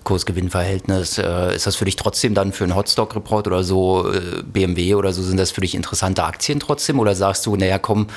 Kursgewinnverhältnis. 0.04 1.18
Äh, 1.18 1.56
ist 1.56 1.68
das 1.68 1.76
für 1.76 1.86
dich 1.86 1.96
trotzdem 1.96 2.34
dann 2.34 2.54
für 2.54 2.64
einen 2.64 2.76
Hotstock-Report 2.76 3.48
oder 3.48 3.64
so, 3.64 4.12
äh, 4.12 4.42
BMW 4.44 4.96
oder 4.96 5.14
so, 5.14 5.22
sind 5.22 5.38
das 5.38 5.52
für 5.52 5.62
dich 5.62 5.76
interessante 5.76 6.24
Aktien 6.24 6.60
trotzdem? 6.60 7.00
Oder 7.00 7.16
sagst 7.16 7.46
du, 7.46 7.56
naja, 7.56 7.78
komm, 7.78 8.08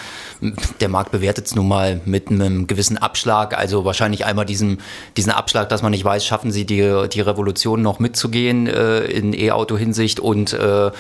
der 0.81 0.89
Markt 0.89 1.13
bewertet 1.13 1.47
es 1.47 1.55
nun 1.55 1.69
mal 1.69 2.01
mit 2.05 2.31
einem 2.31 2.67
gewissen 2.67 2.97
Abschlag, 2.97 3.57
also 3.57 3.85
wahrscheinlich 3.85 4.25
einmal 4.25 4.47
diesen, 4.47 4.81
diesen 5.17 5.33
Abschlag, 5.33 5.69
dass 5.69 5.83
man 5.83 5.91
nicht 5.91 6.05
weiß, 6.05 6.25
schaffen 6.25 6.53
sie 6.53 6.65
die, 6.65 7.09
die 7.13 7.21
Revolution 7.21 7.83
noch 7.83 7.99
mitzugehen 7.99 8.67
äh, 8.67 9.01
in 9.01 9.35
E-Auto-Hinsicht 9.35 10.21
und 10.21 10.55
äh, 10.55 10.91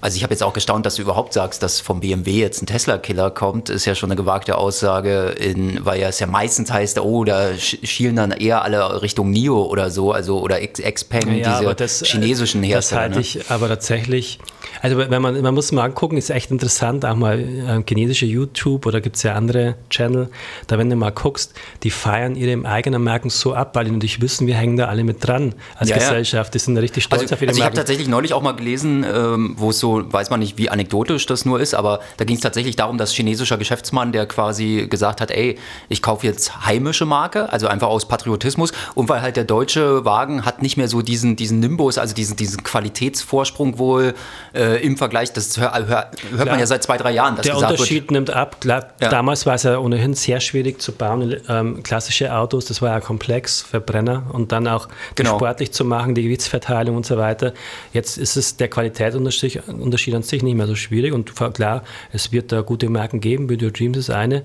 also 0.00 0.16
ich 0.16 0.22
habe 0.22 0.32
jetzt 0.32 0.42
auch 0.42 0.52
gestaunt, 0.52 0.84
dass 0.84 0.96
du 0.96 1.02
überhaupt 1.02 1.32
sagst, 1.32 1.62
dass 1.62 1.80
vom 1.80 2.00
BMW 2.00 2.32
jetzt 2.32 2.62
ein 2.62 2.66
Tesla-Killer 2.66 3.30
kommt, 3.30 3.70
ist 3.70 3.86
ja 3.86 3.94
schon 3.94 4.10
eine 4.10 4.16
gewagte 4.16 4.58
Aussage, 4.58 5.28
in, 5.28 5.84
weil 5.84 6.00
ja 6.00 6.08
es 6.08 6.20
ja 6.20 6.26
meistens 6.26 6.70
heißt, 6.70 6.98
oh, 7.00 7.24
da 7.24 7.56
schielen 7.56 8.16
dann 8.16 8.30
eher 8.30 8.62
alle 8.62 9.00
Richtung 9.00 9.30
NIO 9.30 9.64
oder 9.64 9.90
so, 9.90 10.12
also 10.12 10.40
oder 10.40 10.60
Xpeng, 10.60 11.38
ja, 11.38 11.58
diese 11.58 11.74
das, 11.74 12.02
äh, 12.02 12.04
chinesischen 12.04 12.62
Hersteller. 12.62 13.08
Das 13.08 13.16
halte 13.16 13.16
ne? 13.16 13.20
ich 13.22 13.50
aber 13.50 13.68
tatsächlich, 13.68 14.38
also 14.82 14.98
wenn 14.98 15.22
man, 15.22 15.40
man 15.40 15.54
muss 15.54 15.72
mal 15.72 15.84
angucken, 15.84 16.18
ist 16.18 16.28
echt 16.30 16.50
interessant, 16.50 17.06
auch 17.06 17.16
mal 17.16 17.40
äh, 17.40 17.82
chinesische 17.88 18.26
YouTube 18.26 18.84
oder 18.84 19.00
gibt 19.00 19.16
es 19.16 19.22
ja 19.22 19.34
andere 19.34 19.76
Channel, 19.88 20.28
da 20.66 20.78
wenn 20.78 20.90
du 20.90 20.96
mal 20.96 21.10
guckst, 21.10 21.54
die 21.82 21.90
feiern 21.90 22.36
ihre 22.36 22.66
eigenen 22.68 23.02
Marken 23.02 23.30
so 23.30 23.54
ab, 23.54 23.74
weil 23.74 23.86
die 23.86 23.92
natürlich 23.92 24.20
wissen, 24.20 24.46
wir 24.46 24.56
hängen 24.56 24.76
da 24.76 24.86
alle 24.88 25.04
mit 25.04 25.26
dran 25.26 25.54
als 25.76 25.88
ja, 25.88 25.96
Gesellschaft, 25.96 26.52
die 26.52 26.58
sind 26.58 26.74
da 26.74 26.82
richtig 26.82 27.04
stolz 27.04 27.22
also, 27.22 27.34
auf 27.34 27.42
ihre 27.42 27.48
also 27.48 27.60
Marken. 27.60 27.74
Ich 27.74 27.78
habe 27.78 27.86
tatsächlich 27.86 28.08
neulich 28.08 28.34
auch 28.34 28.42
mal 28.42 28.52
gelesen, 28.52 29.04
ähm, 29.10 29.54
wo 29.56 29.70
es 29.70 29.78
so 29.78 29.85
so 29.86 30.02
weiß 30.12 30.30
man 30.30 30.40
nicht, 30.40 30.58
wie 30.58 30.68
anekdotisch 30.68 31.26
das 31.26 31.44
nur 31.44 31.60
ist, 31.60 31.72
aber 31.72 32.00
da 32.16 32.24
ging 32.24 32.34
es 32.34 32.42
tatsächlich 32.42 32.74
darum, 32.74 32.98
dass 32.98 33.12
chinesischer 33.12 33.56
Geschäftsmann, 33.56 34.10
der 34.10 34.26
quasi 34.26 34.88
gesagt 34.90 35.20
hat, 35.20 35.30
ey, 35.30 35.58
ich 35.88 36.02
kaufe 36.02 36.26
jetzt 36.26 36.66
heimische 36.66 37.06
Marke, 37.06 37.52
also 37.52 37.68
einfach 37.68 37.86
aus 37.86 38.08
Patriotismus 38.08 38.72
und 38.96 39.08
weil 39.08 39.22
halt 39.22 39.36
der 39.36 39.44
deutsche 39.44 40.04
Wagen 40.04 40.44
hat 40.44 40.60
nicht 40.60 40.76
mehr 40.76 40.88
so 40.88 41.02
diesen, 41.02 41.36
diesen 41.36 41.60
Nimbus, 41.60 41.98
also 41.98 42.16
diesen, 42.16 42.36
diesen 42.36 42.64
Qualitätsvorsprung 42.64 43.78
wohl 43.78 44.14
äh, 44.54 44.84
im 44.84 44.96
Vergleich, 44.96 45.32
das 45.32 45.56
hör, 45.56 45.72
hör, 45.72 46.10
hört 46.36 46.48
man 46.48 46.58
ja 46.58 46.66
seit 46.66 46.82
zwei, 46.82 46.96
drei 46.96 47.12
Jahren. 47.12 47.36
der 47.36 47.56
Unterschied 47.56 48.02
wird. 48.02 48.10
nimmt 48.10 48.30
ab. 48.30 48.60
Klar, 48.60 48.88
ja. 49.00 49.08
Damals 49.08 49.46
war 49.46 49.54
es 49.54 49.62
ja 49.62 49.78
ohnehin 49.78 50.14
sehr 50.14 50.40
schwierig 50.40 50.82
zu 50.82 50.90
bauen, 50.90 51.36
ähm, 51.48 51.84
klassische 51.84 52.34
Autos, 52.34 52.64
das 52.64 52.82
war 52.82 52.90
ja 52.90 53.00
komplex, 53.00 53.62
Verbrenner 53.62 54.24
und 54.32 54.50
dann 54.50 54.66
auch 54.66 54.88
genau. 55.14 55.36
sportlich 55.36 55.72
zu 55.72 55.84
machen, 55.84 56.16
die 56.16 56.24
Gewichtsverteilung 56.24 56.96
und 56.96 57.06
so 57.06 57.16
weiter. 57.16 57.52
Jetzt 57.92 58.18
ist 58.18 58.36
es 58.36 58.56
der 58.56 58.66
Qualitätsunterschied 58.68 59.62
Unterschied 59.80 60.14
an 60.14 60.22
sich 60.22 60.42
nicht 60.42 60.54
mehr 60.54 60.66
so 60.66 60.74
schwierig. 60.74 61.12
Und 61.12 61.34
klar, 61.54 61.84
es 62.12 62.32
wird 62.32 62.52
da 62.52 62.60
gute 62.62 62.88
Marken 62.88 63.20
geben, 63.20 63.48
Video 63.48 63.70
Dreams 63.70 63.98
ist 63.98 64.10
eine. 64.10 64.44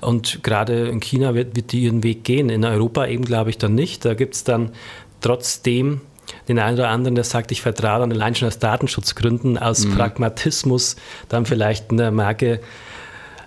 Und 0.00 0.42
gerade 0.42 0.88
in 0.88 1.00
China 1.00 1.34
wird, 1.34 1.56
wird 1.56 1.72
die 1.72 1.82
ihren 1.82 2.02
Weg 2.02 2.24
gehen. 2.24 2.50
In 2.50 2.64
Europa 2.64 3.06
eben 3.06 3.24
glaube 3.24 3.50
ich 3.50 3.58
dann 3.58 3.74
nicht. 3.74 4.04
Da 4.04 4.14
gibt 4.14 4.34
es 4.34 4.44
dann 4.44 4.70
trotzdem 5.20 6.00
den 6.48 6.58
einen 6.58 6.78
oder 6.78 6.88
anderen, 6.88 7.14
der 7.14 7.24
sagt, 7.24 7.52
ich 7.52 7.62
vertraue 7.62 8.00
dann 8.00 8.12
allein 8.12 8.34
schon 8.34 8.48
aus 8.48 8.58
Datenschutzgründen, 8.58 9.58
aus 9.58 9.84
mhm. 9.84 9.96
Pragmatismus, 9.96 10.96
dann 11.28 11.46
vielleicht 11.46 11.90
eine 11.90 12.10
Marke 12.10 12.60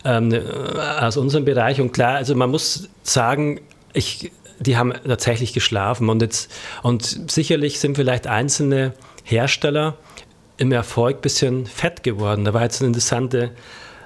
ähm, 0.04 0.34
aus 1.00 1.18
unserem 1.18 1.46
Bereich. 1.46 1.82
Und 1.82 1.92
klar, 1.92 2.16
also 2.16 2.36
man 2.36 2.52
muss 2.52 2.90
sagen, 3.04 3.60
ich, 3.94 4.32
die 4.60 4.78
haben 4.78 4.94
tatsächlich 5.08 5.54
geschlafen 5.54 6.10
und 6.10 6.22
jetzt 6.22 6.52
und 6.84 7.32
sicherlich 7.32 7.80
sind 7.80 7.96
vielleicht 7.96 8.28
einzelne 8.28 8.94
Hersteller 9.24 9.98
im 10.58 10.72
Erfolg 10.72 11.18
ein 11.18 11.22
bisschen 11.22 11.66
fett 11.66 12.04
geworden. 12.04 12.46
Da 12.46 12.54
war 12.54 12.64
jetzt 12.64 12.82
eine 12.82 12.88
interessante, 12.88 13.52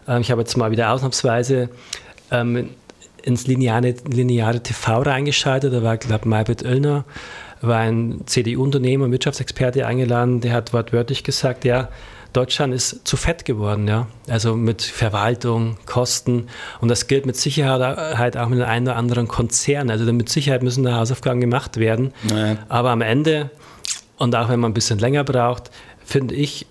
äh, 0.08 0.20
ich 0.20 0.32
habe 0.32 0.42
jetzt 0.42 0.58
mal 0.58 0.72
wieder 0.72 0.92
ausnahmsweise 0.92 1.70
ähm, 2.32 2.70
ins 3.22 3.48
lineare, 3.48 3.96
lineare 4.10 4.62
TV 4.62 5.02
reingeschaltet. 5.02 5.74
Da 5.74 5.84
war, 5.84 5.98
glaube 5.98 6.22
ich, 6.24 6.26
Maybrit 6.26 6.64
Oellner, 6.64 7.06
war 7.62 7.80
ein 7.80 8.22
CDU-Unternehmer, 8.26 9.12
Wirtschaftsexperte 9.12 9.86
eingeladen, 9.86 10.42
der 10.42 10.54
hat 10.54 10.74
wortwörtlich 10.74 11.24
gesagt, 11.24 11.66
ja, 11.66 11.90
Deutschland 12.32 12.76
ist 12.76 13.08
zu 13.08 13.18
fett 13.18 13.44
geworden, 13.44 13.88
ja. 13.88 14.06
Also 14.28 14.56
mit 14.56 14.84
Verwaltung, 14.84 15.78
Kosten. 15.88 16.48
Und 16.80 16.90
das 16.90 17.08
gilt 17.08 17.26
mit 17.26 17.36
Sicherheit 17.36 18.38
auch 18.38 18.50
mit 18.50 18.62
einem 18.62 18.86
oder 18.86 18.96
anderen 18.96 19.28
Konzern. 19.28 19.90
Also 19.90 20.12
mit 20.14 20.30
Sicherheit 20.30 20.62
müssen 20.62 20.84
da 20.84 20.98
Hausaufgaben 20.98 21.42
gemacht 21.42 21.78
werden. 21.78 22.14
Naja. 22.30 22.58
Aber 22.70 22.92
am 22.92 23.02
Ende, 23.02 23.50
und 24.18 24.36
auch 24.36 24.48
wenn 24.50 24.60
man 24.60 24.72
ein 24.72 24.76
bisschen 24.76 25.00
länger 25.00 25.24
braucht, 25.24 25.72
finde 26.10 26.36
ich, 26.36 26.66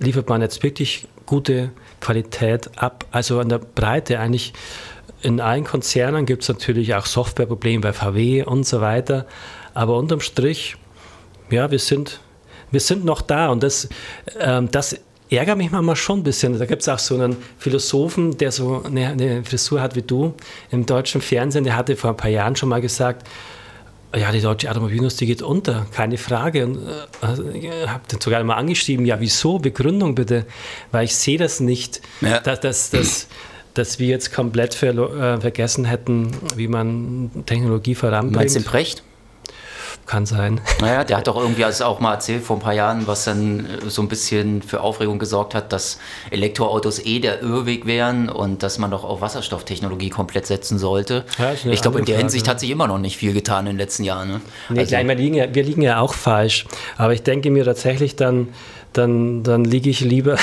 liefert 0.00 0.28
man 0.28 0.40
jetzt 0.40 0.62
wirklich 0.62 1.06
gute 1.26 1.70
Qualität 2.00 2.70
ab. 2.76 3.04
Also 3.10 3.40
an 3.40 3.48
der 3.48 3.58
Breite 3.58 4.18
eigentlich 4.18 4.52
in 5.22 5.40
allen 5.40 5.64
Konzernen 5.64 6.24
gibt 6.24 6.42
es 6.42 6.48
natürlich 6.48 6.94
auch 6.94 7.06
Softwareprobleme 7.06 7.82
bei 7.82 7.92
VW 7.92 8.44
und 8.44 8.66
so 8.66 8.80
weiter. 8.80 9.26
Aber 9.74 9.96
unterm 9.96 10.20
Strich, 10.20 10.76
ja, 11.50 11.70
wir 11.70 11.78
sind, 11.78 12.20
wir 12.70 12.80
sind 12.80 13.04
noch 13.04 13.20
da 13.20 13.48
und 13.48 13.62
das, 13.62 13.88
ähm, 14.40 14.70
das 14.70 14.98
ärgert 15.28 15.58
mich 15.58 15.70
manchmal 15.70 15.96
schon 15.96 16.20
ein 16.20 16.22
bisschen. 16.22 16.58
Da 16.58 16.66
gibt 16.66 16.82
es 16.82 16.88
auch 16.88 16.98
so 16.98 17.14
einen 17.14 17.36
Philosophen, 17.58 18.38
der 18.38 18.52
so 18.52 18.82
eine, 18.84 19.08
eine, 19.08 19.44
Frisur 19.44 19.80
hat 19.80 19.94
wie 19.94 20.02
du 20.02 20.34
im 20.70 20.86
deutschen 20.86 21.20
Fernsehen, 21.20 21.64
der 21.64 21.76
hatte 21.76 21.96
vor 21.96 22.10
ein 22.10 22.16
paar 22.16 22.30
Jahren 22.30 22.56
schon 22.56 22.68
mal 22.68 22.80
gesagt, 22.80 23.26
ja, 24.14 24.30
die 24.32 24.40
deutsche 24.40 24.70
Automobilindustrie 24.70 25.26
geht 25.26 25.42
unter, 25.42 25.86
keine 25.92 26.18
Frage. 26.18 26.66
Und 26.66 26.78
äh, 26.78 27.86
habe 27.86 28.02
dann 28.08 28.20
sogar 28.20 28.42
mal 28.44 28.54
angeschrieben, 28.54 29.06
ja, 29.06 29.20
wieso? 29.20 29.58
Begründung 29.58 30.14
bitte, 30.14 30.46
weil 30.92 31.04
ich 31.04 31.16
sehe 31.16 31.38
das 31.38 31.60
nicht, 31.60 32.00
ja. 32.20 32.40
dass, 32.40 32.60
dass, 32.60 32.90
dass, 32.90 33.28
dass 33.74 33.98
wir 33.98 34.08
jetzt 34.08 34.32
komplett 34.32 34.74
ver 34.74 34.96
äh, 34.96 35.40
vergessen 35.40 35.84
hätten, 35.84 36.30
wie 36.56 36.68
man 36.68 37.30
Technologie 37.46 37.94
voranbringt. 37.94 38.36
Meinst 38.36 38.56
du 38.56 38.60
den 38.60 38.66
Precht? 38.66 39.02
Kann 40.06 40.24
sein. 40.24 40.60
Naja, 40.80 41.04
der 41.04 41.16
hat 41.16 41.26
doch 41.26 41.36
irgendwie 41.36 41.64
also 41.64 41.84
auch 41.84 42.00
mal 42.00 42.14
erzählt 42.14 42.44
vor 42.44 42.56
ein 42.56 42.60
paar 42.60 42.74
Jahren, 42.74 43.06
was 43.06 43.24
dann 43.24 43.66
äh, 43.66 43.90
so 43.90 44.02
ein 44.02 44.08
bisschen 44.08 44.62
für 44.62 44.80
Aufregung 44.80 45.18
gesorgt 45.18 45.54
hat, 45.54 45.72
dass 45.72 45.98
Elektroautos 46.30 47.04
eh 47.04 47.18
der 47.18 47.42
Irrweg 47.42 47.86
wären 47.86 48.28
und 48.28 48.62
dass 48.62 48.78
man 48.78 48.90
doch 48.90 49.04
auf 49.04 49.20
Wasserstofftechnologie 49.20 50.10
komplett 50.10 50.46
setzen 50.46 50.78
sollte. 50.78 51.24
Ja, 51.38 51.52
ich 51.52 51.82
glaube, 51.82 51.98
in 51.98 52.04
der 52.04 52.14
Frage. 52.14 52.24
Hinsicht 52.24 52.46
hat 52.46 52.60
sich 52.60 52.70
immer 52.70 52.86
noch 52.86 52.98
nicht 52.98 53.16
viel 53.16 53.32
getan 53.32 53.66
in 53.66 53.72
den 53.72 53.78
letzten 53.78 54.04
Jahren. 54.04 54.28
Ne? 54.28 54.40
Nee, 54.68 54.80
also, 54.80 54.90
klar, 54.90 55.04
wir, 55.04 55.14
liegen 55.14 55.34
ja, 55.34 55.52
wir 55.52 55.64
liegen 55.64 55.82
ja 55.82 56.00
auch 56.00 56.14
falsch. 56.14 56.66
Aber 56.96 57.12
ich 57.12 57.22
denke 57.22 57.50
mir 57.50 57.64
tatsächlich 57.64 58.16
dann, 58.16 58.48
dann, 58.92 59.42
dann 59.42 59.64
liege 59.64 59.90
ich 59.90 60.00
lieber 60.00 60.36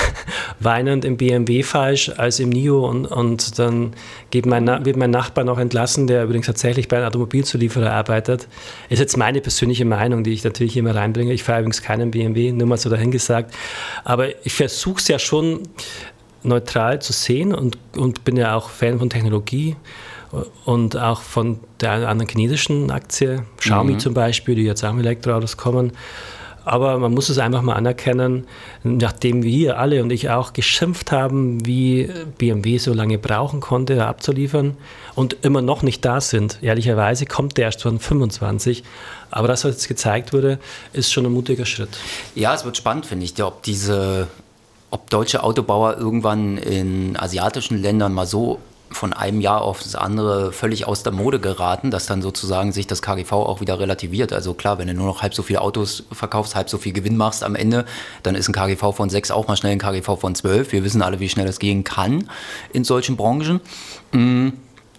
weinend 0.59 1.05
im 1.05 1.17
BMW 1.17 1.63
falsch 1.63 2.11
als 2.17 2.39
im 2.39 2.49
NIO 2.49 2.87
und, 2.87 3.05
und 3.05 3.59
dann 3.59 3.93
geht 4.31 4.45
mein, 4.45 4.67
wird 4.85 4.97
mein 4.97 5.11
Nachbar 5.11 5.43
noch 5.43 5.57
entlassen, 5.57 6.07
der 6.07 6.23
übrigens 6.23 6.45
tatsächlich 6.45 6.87
bei 6.87 6.97
einem 6.97 7.07
Automobilzulieferer 7.07 7.91
arbeitet. 7.91 8.47
Ist 8.89 8.99
jetzt 8.99 9.17
meine 9.17 9.41
persönliche 9.41 9.85
Meinung, 9.85 10.23
die 10.23 10.31
ich 10.31 10.43
natürlich 10.43 10.77
immer 10.77 10.95
reinbringe. 10.95 11.33
Ich 11.33 11.43
fahre 11.43 11.59
übrigens 11.61 11.81
keinen 11.81 12.11
BMW, 12.11 12.51
nur 12.51 12.67
mal 12.67 12.77
so 12.77 12.89
dahingesagt. 12.89 13.53
Aber 14.03 14.27
ich 14.45 14.53
versuche 14.53 14.99
es 14.99 15.07
ja 15.07 15.19
schon 15.19 15.61
neutral 16.43 17.01
zu 17.01 17.13
sehen 17.13 17.53
und, 17.53 17.77
und 17.95 18.23
bin 18.23 18.37
ja 18.37 18.55
auch 18.55 18.69
Fan 18.69 18.99
von 18.99 19.09
Technologie 19.09 19.75
und 20.65 20.97
auch 20.97 21.21
von 21.21 21.59
der 21.79 22.09
anderen 22.09 22.27
chinesischen 22.27 22.91
Aktie, 22.91 23.43
Xiaomi 23.57 23.93
mhm. 23.93 23.99
zum 23.99 24.13
Beispiel, 24.13 24.55
die 24.55 24.63
jetzt 24.63 24.83
auch 24.83 24.93
mit 24.93 25.05
Elektroautos 25.05 25.57
kommen. 25.57 25.91
Aber 26.65 26.97
man 26.97 27.13
muss 27.13 27.29
es 27.29 27.37
einfach 27.37 27.61
mal 27.61 27.73
anerkennen, 27.73 28.47
nachdem 28.83 29.43
wir 29.43 29.79
alle 29.79 30.01
und 30.01 30.11
ich 30.11 30.29
auch 30.29 30.53
geschimpft 30.53 31.11
haben, 31.11 31.65
wie 31.65 32.09
BMW 32.37 32.77
so 32.77 32.93
lange 32.93 33.17
brauchen 33.17 33.59
konnte, 33.59 34.05
abzuliefern 34.05 34.77
und 35.15 35.37
immer 35.41 35.61
noch 35.61 35.83
nicht 35.83 36.05
da 36.05 36.21
sind. 36.21 36.59
Ehrlicherweise 36.61 37.25
kommt 37.25 37.57
der 37.57 37.65
erst 37.65 37.81
von 37.81 37.99
25. 37.99 38.83
Aber 39.31 39.47
das, 39.47 39.65
was 39.65 39.73
jetzt 39.73 39.87
gezeigt 39.87 40.33
wurde, 40.33 40.59
ist 40.93 41.11
schon 41.11 41.25
ein 41.25 41.33
mutiger 41.33 41.65
Schritt. 41.65 41.97
Ja, 42.35 42.53
es 42.53 42.65
wird 42.65 42.77
spannend, 42.77 43.05
finde 43.05 43.25
ich, 43.25 43.41
ob 43.43 43.63
diese 43.63 44.27
ob 44.93 45.09
deutsche 45.09 45.41
Autobauer 45.41 45.97
irgendwann 45.97 46.59
in 46.59 47.17
asiatischen 47.17 47.81
Ländern 47.81 48.13
mal 48.13 48.27
so 48.27 48.59
von 48.93 49.13
einem 49.13 49.41
Jahr 49.41 49.61
auf 49.61 49.81
das 49.81 49.95
andere 49.95 50.51
völlig 50.51 50.87
aus 50.87 51.03
der 51.03 51.11
Mode 51.13 51.39
geraten, 51.39 51.91
dass 51.91 52.05
dann 52.05 52.21
sozusagen 52.21 52.71
sich 52.71 52.87
das 52.87 53.01
KGV 53.01 53.31
auch 53.31 53.61
wieder 53.61 53.79
relativiert. 53.79 54.33
Also 54.33 54.53
klar, 54.53 54.77
wenn 54.77 54.87
du 54.87 54.93
nur 54.93 55.05
noch 55.05 55.21
halb 55.21 55.33
so 55.33 55.43
viele 55.43 55.61
Autos 55.61 56.03
verkaufst, 56.11 56.55
halb 56.55 56.69
so 56.69 56.77
viel 56.77 56.93
Gewinn 56.93 57.17
machst 57.17 57.43
am 57.43 57.55
Ende, 57.55 57.85
dann 58.23 58.35
ist 58.35 58.47
ein 58.49 58.53
KGV 58.53 58.93
von 58.95 59.09
6 59.09 59.31
auch 59.31 59.47
mal 59.47 59.57
schnell 59.57 59.73
ein 59.73 59.79
KGV 59.79 60.19
von 60.19 60.35
12. 60.35 60.71
Wir 60.71 60.83
wissen 60.83 61.01
alle, 61.01 61.19
wie 61.19 61.29
schnell 61.29 61.45
das 61.45 61.59
gehen 61.59 61.83
kann 61.83 62.29
in 62.71 62.83
solchen 62.83 63.17
Branchen. 63.17 63.61
Mhm. 64.11 64.53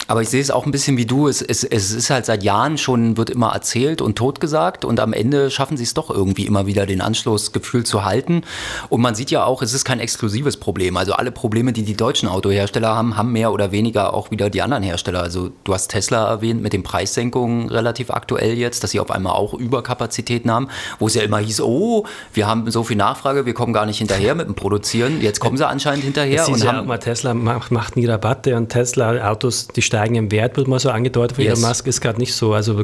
Aber 0.07 0.23
ich 0.23 0.29
sehe 0.29 0.41
es 0.41 0.51
auch 0.51 0.67
ein 0.67 0.73
bisschen 0.73 0.97
wie 0.97 1.07
du. 1.07 1.29
Es, 1.29 1.41
es, 1.41 1.65
es 1.65 1.93
ist 1.93 2.11
halt 2.11 2.27
seit 2.27 2.43
Jahren 2.43 2.79
schon, 2.79 3.17
wird 3.17 3.31
immer 3.31 3.53
erzählt 3.53 4.03
und 4.03 4.17
totgesagt 4.17 4.85
und 4.85 5.01
am 5.01 5.13
Ende 5.13 5.51
schaffen 5.51 5.77
sie 5.77 5.85
es 5.85 5.95
doch 5.95 6.11
irgendwie 6.11 6.47
immer 6.47 6.67
wieder, 6.67 6.87
den 6.87 7.01
Anschlussgefühl 7.01 7.85
zu 7.85 8.05
halten. 8.05 8.43
Und 8.89 9.01
man 9.01 9.15
sieht 9.15 9.31
ja 9.31 9.45
auch, 9.45 9.63
es 9.63 9.73
ist 9.73 9.85
kein 9.85 10.01
exklusives 10.01 10.59
Problem. 10.59 10.97
Also 10.97 11.15
alle 11.15 11.33
Probleme, 11.33 11.73
die 11.73 11.83
die 11.83 11.97
deutschen 11.97 12.29
Autohersteller 12.29 12.95
haben, 12.95 13.17
haben 13.17 13.33
mehr 13.33 13.53
oder 13.53 13.73
weniger 13.73 14.15
auch 14.15 14.31
wieder 14.31 14.51
die 14.51 14.63
anderen 14.63 14.83
Hersteller. 14.83 15.23
Also 15.23 15.51
du 15.65 15.73
hast 15.73 15.89
Tesla 15.89 16.29
erwähnt 16.29 16.63
mit 16.63 16.73
den 16.73 16.83
Preissenkungen 16.83 17.69
relativ 17.69 18.11
aktuell 18.11 18.59
jetzt, 18.59 18.83
dass 18.83 18.91
sie 18.91 19.01
auf 19.01 19.11
einmal 19.11 19.33
auch 19.33 19.55
Überkapazitäten 19.55 20.51
haben, 20.51 20.69
wo 20.99 21.07
es 21.07 21.15
ja 21.15 21.23
immer 21.23 21.39
hieß, 21.39 21.63
oh, 21.63 22.05
wir 22.33 22.47
haben 22.47 22.71
so 22.71 22.85
viel 22.85 22.97
Nachfrage, 22.97 23.47
wir 23.47 23.55
kommen 23.55 23.73
gar 23.73 23.87
nicht 23.87 23.99
hinterher 23.99 24.35
mit 24.35 24.47
dem 24.47 24.55
Produzieren. 24.55 25.21
Jetzt 25.21 25.41
kommen 25.41 25.57
sie 25.57 25.67
anscheinend 25.67 26.05
hinterher. 26.05 26.47
und 26.49 26.67
haben 26.67 26.87
mal, 26.87 26.99
Tesla 26.99 27.35
macht, 27.35 27.71
macht 27.71 27.97
nie 27.97 28.07
Rabatte 28.07 28.57
und 28.57 28.69
Tesla-Autos, 28.69 29.69
die 29.69 29.83
steigen 29.95 30.17
im 30.17 30.31
Wert, 30.33 30.57
wird 30.57 30.67
mal 30.67 30.81
so 30.81 30.91
angedeutet 30.91 31.37
von 31.37 31.45
yes. 31.45 31.59
Elon 31.59 31.69
Musk, 31.69 31.87
ist 31.87 32.01
gerade 32.01 32.19
nicht 32.19 32.35
so. 32.35 32.53
Also 32.53 32.77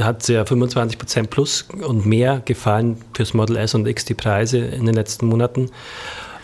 hat 0.00 0.28
ja 0.28 0.44
25 0.44 0.98
Prozent 0.98 1.30
plus 1.30 1.66
und 1.86 2.04
mehr 2.04 2.42
gefallen 2.44 2.98
fürs 3.14 3.32
Model 3.32 3.56
S 3.56 3.74
und 3.74 3.88
X 3.88 4.04
die 4.04 4.14
Preise 4.14 4.58
in 4.58 4.84
den 4.84 4.94
letzten 4.94 5.26
Monaten. 5.26 5.70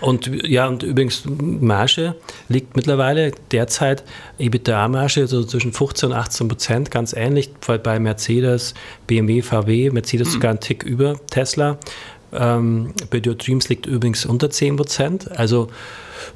Und 0.00 0.30
ja, 0.48 0.66
und 0.66 0.82
übrigens, 0.82 1.24
Marge 1.26 2.14
liegt 2.48 2.74
mittlerweile 2.74 3.32
derzeit, 3.52 4.02
EBITDA-Marge 4.38 5.26
so 5.26 5.44
zwischen 5.44 5.74
15 5.74 6.08
und 6.08 6.16
18 6.16 6.48
Prozent, 6.48 6.90
ganz 6.90 7.12
ähnlich 7.12 7.50
bei 7.60 8.00
Mercedes, 8.00 8.72
BMW, 9.06 9.42
VW, 9.42 9.90
Mercedes 9.90 10.28
mhm. 10.28 10.32
sogar 10.32 10.50
einen 10.52 10.60
Tick 10.60 10.84
über 10.84 11.20
Tesla. 11.28 11.76
Ähm, 12.32 12.92
bei 13.10 13.20
Your 13.24 13.34
Dreams 13.34 13.68
liegt 13.68 13.86
übrigens 13.86 14.26
unter 14.26 14.50
10 14.50 14.76
Prozent. 14.76 15.30
Also 15.38 15.68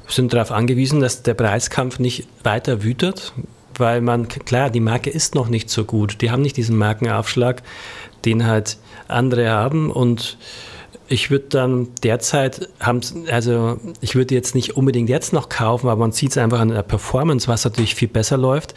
sind 0.07 0.33
darauf 0.33 0.51
angewiesen, 0.51 0.99
dass 0.99 1.23
der 1.23 1.33
Preiskampf 1.33 1.99
nicht 1.99 2.27
weiter 2.43 2.83
wütet, 2.83 3.33
weil 3.77 4.01
man, 4.01 4.27
klar, 4.27 4.69
die 4.69 4.79
Marke 4.79 5.09
ist 5.09 5.35
noch 5.35 5.47
nicht 5.47 5.69
so 5.69 5.85
gut. 5.85 6.21
Die 6.21 6.31
haben 6.31 6.41
nicht 6.41 6.57
diesen 6.57 6.77
Markenaufschlag, 6.77 7.61
den 8.25 8.45
halt 8.45 8.77
andere 9.07 9.49
haben 9.49 9.91
und 9.91 10.37
ich 11.07 11.29
würde 11.29 11.45
dann 11.49 11.87
derzeit 12.03 12.67
haben, 12.79 13.01
also 13.29 13.79
ich 14.01 14.15
würde 14.15 14.33
jetzt 14.33 14.55
nicht 14.55 14.75
unbedingt 14.75 15.09
jetzt 15.09 15.33
noch 15.33 15.49
kaufen, 15.49 15.87
aber 15.87 15.99
man 15.99 16.11
sieht 16.11 16.31
es 16.31 16.37
einfach 16.37 16.59
an 16.59 16.69
der 16.69 16.81
Performance, 16.81 17.47
was 17.47 17.63
natürlich 17.63 17.93
viel 17.93 18.07
besser 18.07 18.37
läuft, 18.37 18.73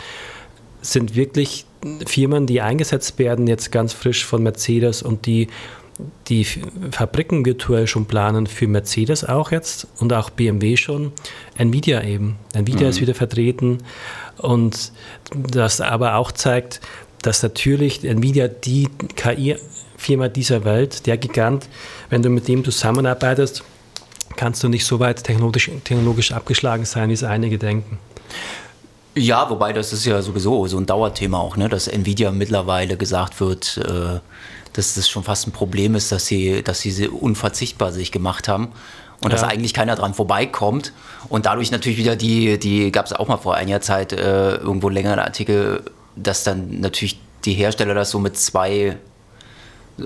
sind 0.82 1.16
wirklich 1.16 1.64
Firmen, 2.06 2.46
die 2.46 2.60
eingesetzt 2.60 3.18
werden, 3.18 3.46
jetzt 3.46 3.72
ganz 3.72 3.92
frisch 3.92 4.24
von 4.24 4.42
Mercedes 4.42 5.02
und 5.02 5.26
die 5.26 5.48
die 6.28 6.44
Fabriken 6.44 7.44
virtuell 7.44 7.86
schon 7.86 8.06
planen 8.06 8.46
für 8.46 8.68
Mercedes 8.68 9.24
auch 9.24 9.50
jetzt 9.50 9.86
und 9.98 10.12
auch 10.12 10.30
BMW 10.30 10.76
schon. 10.76 11.12
Nvidia 11.56 12.02
eben. 12.02 12.36
Nvidia 12.54 12.82
mhm. 12.82 12.90
ist 12.90 13.00
wieder 13.00 13.14
vertreten 13.14 13.78
und 14.36 14.92
das 15.32 15.80
aber 15.80 16.14
auch 16.16 16.32
zeigt, 16.32 16.80
dass 17.22 17.42
natürlich 17.42 18.04
Nvidia 18.04 18.48
die 18.48 18.88
KI-Firma 19.16 20.28
dieser 20.28 20.64
Welt, 20.64 21.06
der 21.06 21.16
Gigant, 21.16 21.68
wenn 22.10 22.22
du 22.22 22.28
mit 22.28 22.46
dem 22.46 22.64
zusammenarbeitest, 22.64 23.64
kannst 24.36 24.62
du 24.62 24.68
nicht 24.68 24.84
so 24.84 25.00
weit 25.00 25.24
technologisch, 25.24 25.70
technologisch 25.84 26.32
abgeschlagen 26.32 26.84
sein, 26.84 27.08
wie 27.08 27.14
es 27.14 27.24
einige 27.24 27.58
denken. 27.58 27.98
Ja, 29.16 29.50
wobei 29.50 29.72
das 29.72 29.92
ist 29.92 30.04
ja 30.04 30.22
sowieso 30.22 30.66
so 30.68 30.78
ein 30.78 30.86
Dauerthema 30.86 31.38
auch, 31.38 31.56
ne? 31.56 31.68
dass 31.68 31.88
Nvidia 31.88 32.30
mittlerweile 32.30 32.96
gesagt 32.96 33.40
wird, 33.40 33.78
äh, 33.78 34.20
dass 34.78 34.94
das 34.94 35.08
schon 35.08 35.24
fast 35.24 35.48
ein 35.48 35.50
Problem 35.50 35.96
ist, 35.96 36.12
dass 36.12 36.26
sie, 36.26 36.62
dass 36.62 36.80
sie 36.80 37.08
unverzichtbar 37.08 37.90
sich 37.90 38.12
gemacht 38.12 38.46
haben 38.46 38.68
und 39.20 39.24
ja. 39.24 39.28
dass 39.30 39.42
eigentlich 39.42 39.74
keiner 39.74 39.96
dran 39.96 40.14
vorbeikommt. 40.14 40.92
Und 41.28 41.46
dadurch 41.46 41.72
natürlich 41.72 41.98
wieder 41.98 42.14
die, 42.14 42.58
die 42.58 42.92
gab 42.92 43.06
es 43.06 43.12
auch 43.12 43.26
mal 43.26 43.38
vor 43.38 43.56
einiger 43.56 43.80
Zeit 43.80 44.12
äh, 44.12 44.54
irgendwo 44.54 44.88
längere 44.88 45.24
Artikel, 45.24 45.82
dass 46.14 46.44
dann 46.44 46.80
natürlich 46.80 47.18
die 47.44 47.54
Hersteller 47.54 47.92
das 47.92 48.10
so 48.10 48.20
mit 48.20 48.38
zwei 48.38 48.96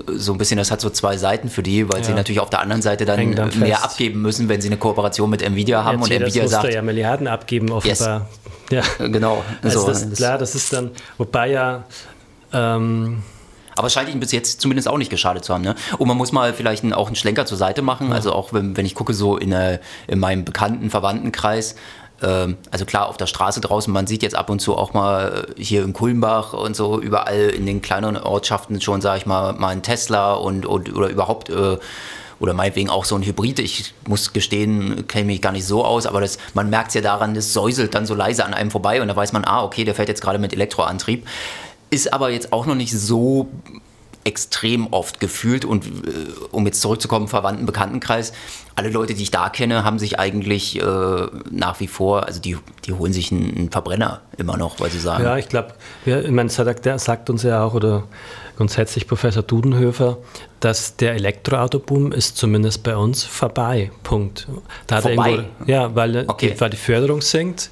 so 0.07 0.31
ein 0.31 0.39
bisschen, 0.39 0.57
das 0.57 0.71
hat 0.71 0.81
so 0.81 0.89
zwei 0.89 1.17
Seiten 1.17 1.49
für 1.49 1.61
die, 1.61 1.87
weil 1.87 1.99
ja. 1.99 2.05
sie 2.05 2.13
natürlich 2.13 2.39
auf 2.39 2.49
der 2.49 2.61
anderen 2.61 2.81
Seite 2.81 3.05
dann, 3.05 3.35
dann 3.35 3.59
mehr 3.59 3.83
abgeben 3.83 4.23
müssen, 4.23 4.49
wenn 4.49 4.59
sie 4.59 4.69
eine 4.69 4.77
Kooperation 4.77 5.29
mit 5.29 5.43
Nvidia 5.43 5.83
haben 5.83 5.99
Jetzt 5.99 6.09
und 6.09 6.15
Nvidia 6.19 6.47
sagt. 6.47 6.73
ja 6.73 6.81
Milliarden 6.81 7.27
abgeben, 7.27 7.69
offenbar. 7.69 8.27
Yes. 8.71 8.83
Ja, 8.99 9.05
genau. 9.05 9.43
Also 9.61 9.81
so. 9.81 9.87
das, 9.89 10.11
klar, 10.13 10.39
das 10.39 10.55
ist 10.55 10.73
dann, 10.73 10.89
wobei 11.19 11.51
ja 11.51 11.83
ähm, 12.51 13.21
aber 13.75 13.87
es 13.87 13.93
scheint 13.93 14.09
ihnen 14.09 14.19
bis 14.19 14.31
jetzt 14.31 14.61
zumindest 14.61 14.87
auch 14.87 14.97
nicht 14.97 15.09
geschadet 15.09 15.43
zu 15.43 15.53
haben. 15.53 15.63
Ne? 15.63 15.75
Und 15.97 16.07
man 16.07 16.17
muss 16.17 16.31
mal 16.31 16.53
vielleicht 16.53 16.83
auch 16.93 17.07
einen 17.07 17.15
Schlenker 17.15 17.45
zur 17.45 17.57
Seite 17.57 17.81
machen. 17.81 18.09
Ja. 18.09 18.15
Also 18.15 18.33
auch 18.33 18.53
wenn, 18.53 18.77
wenn 18.77 18.85
ich 18.85 18.95
gucke, 18.95 19.13
so 19.13 19.37
in, 19.37 19.51
äh, 19.51 19.79
in 20.07 20.19
meinem 20.19 20.45
bekannten 20.45 20.89
Verwandtenkreis, 20.89 21.75
ähm, 22.21 22.57
also 22.71 22.85
klar, 22.85 23.07
auf 23.07 23.17
der 23.17 23.27
Straße 23.27 23.61
draußen, 23.61 23.91
man 23.91 24.07
sieht 24.07 24.23
jetzt 24.23 24.35
ab 24.35 24.49
und 24.49 24.59
zu 24.59 24.75
auch 24.75 24.93
mal 24.93 25.45
äh, 25.57 25.61
hier 25.61 25.83
in 25.83 25.93
Kulmbach 25.93 26.53
und 26.53 26.75
so 26.75 26.99
überall 26.99 27.49
in 27.49 27.65
den 27.65 27.81
kleineren 27.81 28.17
Ortschaften 28.17 28.81
schon, 28.81 29.01
sage 29.01 29.19
ich 29.19 29.25
mal, 29.25 29.53
mal 29.53 29.69
ein 29.69 29.83
Tesla 29.83 30.33
und, 30.33 30.65
und 30.65 30.93
oder 30.95 31.09
überhaupt 31.09 31.49
äh, 31.49 31.77
oder 32.39 32.53
meinetwegen 32.53 32.89
auch 32.89 33.05
so 33.05 33.15
ein 33.15 33.23
Hybrid. 33.23 33.59
Ich 33.59 33.93
muss 34.07 34.33
gestehen, 34.33 35.07
kenne 35.07 35.25
mich 35.25 35.41
gar 35.41 35.51
nicht 35.51 35.65
so 35.65 35.85
aus, 35.85 36.05
aber 36.05 36.21
das, 36.21 36.37
man 36.53 36.69
merkt 36.69 36.89
es 36.89 36.95
ja 36.95 37.01
daran, 37.01 37.33
das 37.33 37.53
säuselt 37.53 37.95
dann 37.95 38.05
so 38.05 38.15
leise 38.15 38.45
an 38.45 38.53
einem 38.53 38.71
vorbei 38.71 39.01
und 39.01 39.07
da 39.07 39.15
weiß 39.15 39.33
man, 39.33 39.45
ah, 39.45 39.63
okay, 39.63 39.83
der 39.83 39.95
fährt 39.95 40.09
jetzt 40.09 40.21
gerade 40.21 40.39
mit 40.39 40.53
Elektroantrieb. 40.53 41.25
Ist 41.93 42.11
aber 42.11 42.31
jetzt 42.31 42.51
auch 42.51 42.65
noch 42.65 42.73
nicht 42.73 42.91
so 42.91 43.49
extrem 44.23 44.87
oft 44.91 45.19
gefühlt 45.19 45.65
und 45.65 45.85
äh, 45.85 45.89
um 46.51 46.65
jetzt 46.65 46.81
zurückzukommen, 46.81 47.27
Verwandten, 47.27 47.65
Bekanntenkreis, 47.65 48.33
alle 48.75 48.89
Leute, 48.89 49.13
die 49.13 49.23
ich 49.23 49.31
da 49.31 49.49
kenne, 49.49 49.83
haben 49.83 49.99
sich 49.99 50.17
eigentlich 50.17 50.81
äh, 50.81 51.27
nach 51.51 51.79
wie 51.79 51.87
vor, 51.87 52.25
also 52.25 52.39
die, 52.39 52.57
die 52.85 52.93
holen 52.93 53.13
sich 53.13 53.31
einen, 53.31 53.55
einen 53.55 53.71
Verbrenner 53.71 54.21
immer 54.37 54.57
noch, 54.57 54.79
weil 54.79 54.89
sie 54.89 54.99
sagen. 54.99 55.23
Ja, 55.23 55.37
ich 55.37 55.49
glaube, 55.49 55.73
ich 56.05 56.31
meine, 56.31 56.49
der 56.49 56.99
sagt 56.99 57.29
uns 57.29 57.43
ja 57.43 57.63
auch, 57.63 57.73
oder 57.73 58.05
grundsätzlich 58.55 59.07
Professor 59.07 59.43
Dudenhöfer, 59.43 60.17
dass 60.59 60.95
der 60.95 61.13
Elektroautoboom 61.15 62.11
ist 62.11 62.37
zumindest 62.37 62.83
bei 62.83 62.95
uns 62.95 63.23
vorbei. 63.23 63.91
Punkt. 64.03 64.47
Da 64.87 65.01
vorbei? 65.01 65.31
Irgendwo, 65.31 65.71
ja, 65.71 65.93
weil, 65.95 66.25
okay. 66.27 66.53
die, 66.53 66.61
weil 66.61 66.69
die 66.69 66.77
Förderung 66.77 67.21
sinkt 67.21 67.69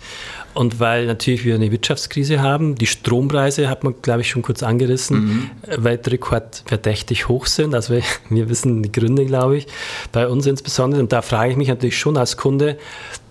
und 0.53 0.79
weil 0.79 1.05
natürlich 1.05 1.46
wir 1.46 1.55
eine 1.55 1.72
Wirtschaftskrise 1.72 2.41
haben, 2.41 2.75
die 2.75 2.86
Strompreise, 2.86 3.70
hat 3.70 3.84
man, 3.84 3.96
glaube 4.01 4.22
ich, 4.22 4.29
schon 4.29 4.41
kurz 4.41 4.63
angerissen, 4.63 5.17
mhm. 5.17 5.50
Weltrekord 5.84 6.63
verdächtig 6.65 7.27
hoch 7.27 7.46
sind. 7.46 7.74
Also 7.74 7.93
wir, 7.93 8.03
wir 8.29 8.50
wissen 8.50 8.84
die 8.84 8.91
Gründe, 8.91 9.25
glaube 9.25 9.58
ich, 9.58 9.67
bei 10.12 10.27
uns 10.27 10.46
insbesondere. 10.46 11.01
Und 11.01 11.12
da 11.12 11.22
frage 11.22 11.51
ich 11.51 11.58
mich 11.58 11.70
natürlich 11.70 11.98
schon 11.98 12.17
als 12.17 12.38
Kunde, 12.38 12.77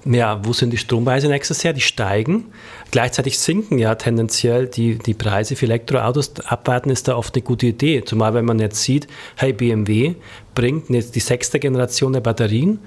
ja, 0.07 0.41
wo 0.45 0.55
sind 0.55 0.71
die 0.71 0.79
Strompreise 0.79 1.29
nächstes 1.29 1.63
Jahr? 1.63 1.75
Die 1.75 1.83
steigen. 1.83 2.47
Gleichzeitig 2.91 3.39
sinken 3.39 3.79
ja 3.79 3.95
tendenziell 3.97 4.67
die, 4.67 4.99
die 4.99 5.15
Preise 5.15 5.57
für 5.57 5.67
Elektroautos. 5.67 6.33
Abwarten 6.47 6.89
ist 6.89 7.07
da 7.07 7.17
oft 7.17 7.35
eine 7.35 7.43
gute 7.43 7.67
Idee. 7.67 8.03
Zumal 8.05 8.33
wenn 8.33 8.47
man 8.47 8.59
jetzt 8.59 8.83
sieht, 8.83 9.09
hey, 9.37 9.53
BMW 9.53 10.15
bringt 10.55 10.89
jetzt 10.89 11.15
die 11.17 11.21
sechste 11.21 11.59
Generation 11.59 12.15
der 12.15 12.21
Batterien, 12.21 12.79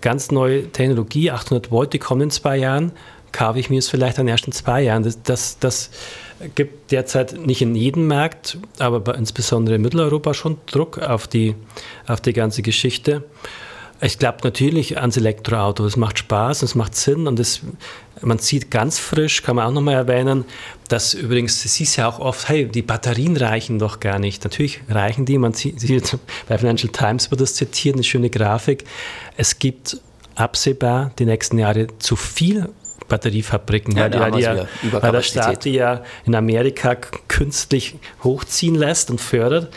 ganz 0.00 0.30
neue 0.30 0.70
Technologie, 0.70 1.32
800 1.32 1.70
Volt, 1.70 1.92
die 1.92 1.98
kommen 1.98 2.22
in 2.22 2.30
zwei 2.30 2.56
Jahren 2.58 2.92
kaufe 3.32 3.58
ich 3.58 3.70
mir 3.70 3.78
es 3.78 3.88
vielleicht 3.88 4.18
in 4.18 4.26
den 4.26 4.32
ersten 4.32 4.52
zwei 4.52 4.82
Jahren. 4.82 5.02
Das, 5.02 5.22
das, 5.22 5.58
das 5.58 5.90
gibt 6.54 6.92
derzeit 6.92 7.38
nicht 7.38 7.62
in 7.62 7.74
jedem 7.74 8.06
Markt, 8.06 8.58
aber 8.78 9.14
insbesondere 9.14 9.76
in 9.76 9.82
Mitteleuropa 9.82 10.34
schon 10.34 10.58
Druck 10.66 10.98
auf 10.98 11.26
die, 11.26 11.54
auf 12.06 12.20
die 12.20 12.32
ganze 12.32 12.62
Geschichte. 12.62 13.24
Ich 14.04 14.18
glaube 14.18 14.38
natürlich 14.42 14.98
ans 14.98 15.16
Elektroauto. 15.16 15.86
Es 15.86 15.96
macht 15.96 16.18
Spaß, 16.18 16.62
es 16.62 16.74
macht 16.74 16.96
Sinn 16.96 17.28
und 17.28 17.38
es, 17.38 17.60
man 18.20 18.38
sieht 18.38 18.68
ganz 18.68 18.98
frisch, 18.98 19.44
kann 19.44 19.54
man 19.54 19.66
auch 19.66 19.72
nochmal 19.72 19.94
erwähnen, 19.94 20.44
dass 20.88 21.14
übrigens, 21.14 21.64
es 21.64 21.76
hieß 21.76 21.96
ja 21.96 22.08
auch 22.08 22.18
oft, 22.18 22.48
hey, 22.48 22.66
die 22.66 22.82
Batterien 22.82 23.36
reichen 23.36 23.78
doch 23.78 24.00
gar 24.00 24.18
nicht. 24.18 24.42
Natürlich 24.42 24.80
reichen 24.88 25.24
die, 25.24 25.38
man 25.38 25.52
sieht, 25.52 25.78
bei 26.48 26.58
Financial 26.58 26.92
Times 26.92 27.30
wird 27.30 27.40
das 27.40 27.54
zitiert, 27.54 27.94
eine 27.94 28.02
schöne 28.02 28.28
Grafik. 28.28 28.84
Es 29.36 29.60
gibt 29.60 29.98
absehbar 30.34 31.12
die 31.20 31.24
nächsten 31.24 31.58
Jahre 31.58 31.86
zu 31.98 32.16
viel 32.16 32.70
Batteriefabriken, 33.08 33.96
ja, 33.96 34.12
weil, 34.18 34.32
die, 34.32 34.40
ja, 34.40 34.66
weil 34.92 35.12
der 35.12 35.22
Staat 35.22 35.64
die 35.64 35.72
ja 35.72 36.02
in 36.24 36.34
Amerika 36.34 36.94
künstlich 37.28 37.96
hochziehen 38.22 38.74
lässt 38.74 39.10
und 39.10 39.20
fördert. 39.20 39.72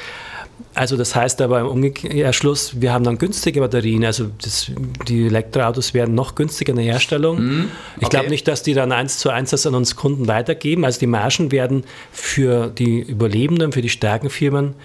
Also 0.74 0.98
das 0.98 1.16
heißt 1.16 1.42
aber 1.42 1.62
im 1.62 1.68
Umkehrschluss, 1.68 2.82
wir 2.82 2.92
haben 2.92 3.06
dann 3.06 3.18
günstige 3.18 3.62
Batterien, 3.62 4.04
also 4.04 4.30
das, 4.42 4.72
die 5.08 5.28
Elektroautos 5.28 5.94
werden 5.94 6.16
noch 6.16 6.36
günstiger 6.36 6.72
in 6.72 6.78
der 6.78 6.86
Herstellung. 6.86 7.38
Mm, 7.38 7.60
okay. 7.62 8.00
Ich 8.02 8.10
glaube 8.10 8.30
nicht, 8.30 8.48
dass 8.48 8.62
die 8.62 8.74
dann 8.74 8.92
eins 8.92 9.18
zu 9.18 9.30
eins 9.30 9.52
das 9.52 9.66
an 9.66 9.74
uns 9.74 9.96
Kunden 9.96 10.28
weitergeben. 10.28 10.84
Also 10.84 11.00
die 11.00 11.08
Margen 11.08 11.52
werden 11.52 11.86
für 12.12 12.68
die 12.68 13.00
Überlebenden, 13.00 13.72
für 13.72 13.82
die 13.82 13.90
starken 13.90 14.30
Firmen 14.30 14.76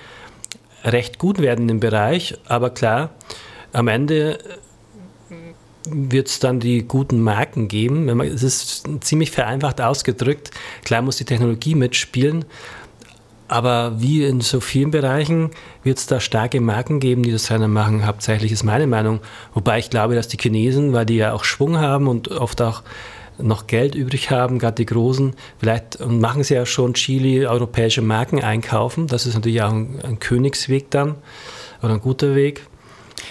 recht 0.84 1.18
gut 1.18 1.40
werden 1.40 1.68
im 1.68 1.80
Bereich, 1.80 2.38
aber 2.46 2.70
klar, 2.70 3.10
am 3.72 3.88
Ende 3.88 4.38
wird 5.88 6.28
es 6.28 6.38
dann 6.38 6.60
die 6.60 6.86
guten 6.86 7.20
Marken 7.20 7.68
geben. 7.68 8.20
Es 8.20 8.42
ist 8.42 8.88
ziemlich 9.00 9.30
vereinfacht 9.30 9.80
ausgedrückt. 9.80 10.50
Klar 10.84 11.02
muss 11.02 11.16
die 11.16 11.24
Technologie 11.24 11.74
mitspielen, 11.74 12.44
aber 13.48 14.00
wie 14.00 14.24
in 14.24 14.40
so 14.40 14.60
vielen 14.60 14.90
Bereichen 14.90 15.50
wird 15.82 15.98
es 15.98 16.06
da 16.06 16.20
starke 16.20 16.60
Marken 16.60 17.00
geben, 17.00 17.22
die 17.22 17.32
das 17.32 17.50
reiner 17.50 17.68
machen. 17.68 18.06
Hauptsächlich 18.06 18.52
ist 18.52 18.62
meine 18.62 18.86
Meinung. 18.86 19.20
Wobei 19.54 19.78
ich 19.78 19.90
glaube, 19.90 20.14
dass 20.14 20.28
die 20.28 20.36
Chinesen, 20.36 20.92
weil 20.92 21.06
die 21.06 21.16
ja 21.16 21.32
auch 21.32 21.44
Schwung 21.44 21.78
haben 21.78 22.06
und 22.06 22.28
oft 22.28 22.62
auch 22.62 22.82
noch 23.38 23.66
Geld 23.66 23.94
übrig 23.94 24.30
haben, 24.30 24.58
gerade 24.58 24.76
die 24.76 24.86
Großen, 24.86 25.34
vielleicht 25.58 25.98
machen 26.06 26.44
sie 26.44 26.54
ja 26.54 26.66
schon 26.66 26.94
Chile 26.94 27.48
europäische 27.50 28.02
Marken 28.02 28.42
einkaufen. 28.42 29.06
Das 29.06 29.26
ist 29.26 29.34
natürlich 29.34 29.62
auch 29.62 29.72
ein, 29.72 29.98
ein 30.04 30.18
Königsweg 30.20 30.90
dann 30.90 31.16
oder 31.82 31.94
ein 31.94 32.00
guter 32.00 32.34
Weg. 32.34 32.66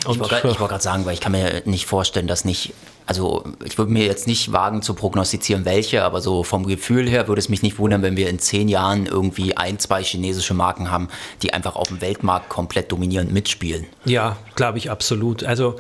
Und 0.06 0.15
ich 0.15 0.43
wollte 0.43 0.56
gerade 0.56 0.84
sagen, 0.84 1.06
weil 1.06 1.13
ich 1.13 1.21
kann 1.21 1.32
mir 1.32 1.62
nicht 1.65 1.86
vorstellen, 1.86 2.28
dass 2.28 2.45
nicht, 2.45 2.73
also 3.06 3.43
ich 3.63 3.78
würde 3.78 3.91
mir 3.91 4.06
jetzt 4.06 4.28
nicht 4.28 4.52
wagen 4.52 4.82
zu 4.82 4.93
prognostizieren, 4.93 5.65
welche, 5.65 6.04
aber 6.04 6.21
so 6.21 6.43
vom 6.43 6.65
Gefühl 6.65 7.10
her 7.10 7.28
würde 7.28 7.39
es 7.39 7.49
mich 7.49 7.62
nicht 7.62 7.80
wundern, 7.80 8.02
wenn 8.02 8.17
wir 8.17 8.30
in 8.30 8.39
zehn 8.39 8.69
Jahren 8.69 9.06
irgendwie 9.06 9.58
ein, 9.58 9.80
zwei 9.80 10.04
chinesische 10.04 10.54
Marken 10.54 10.91
haben, 10.91 11.10
die 11.41 11.54
einfach 11.54 11.75
auf 11.75 11.88
dem 11.89 12.02
Weltmarkt 12.02 12.49
komplett 12.49 12.91
dominierend 12.91 13.32
mitspielen. 13.32 13.86
Ja, 14.06 14.38
glaube 14.56 14.78
ich 14.78 14.89
absolut. 14.89 15.43
Also 15.43 15.75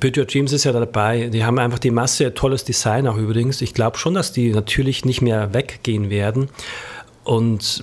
Peugeot 0.00 0.26
Dreams 0.32 0.52
ist 0.52 0.64
ja 0.64 0.72
dabei. 0.72 1.28
Die 1.28 1.44
haben 1.44 1.58
einfach 1.58 1.78
die 1.78 1.90
Masse, 1.90 2.34
tolles 2.34 2.64
Design 2.64 3.08
auch 3.08 3.16
übrigens. 3.16 3.60
Ich 3.62 3.74
glaube 3.74 3.98
schon, 3.98 4.14
dass 4.14 4.32
die 4.32 4.50
natürlich 4.50 5.04
nicht 5.04 5.22
mehr 5.22 5.54
weggehen 5.54 6.10
werden 6.10 6.48
und 7.26 7.82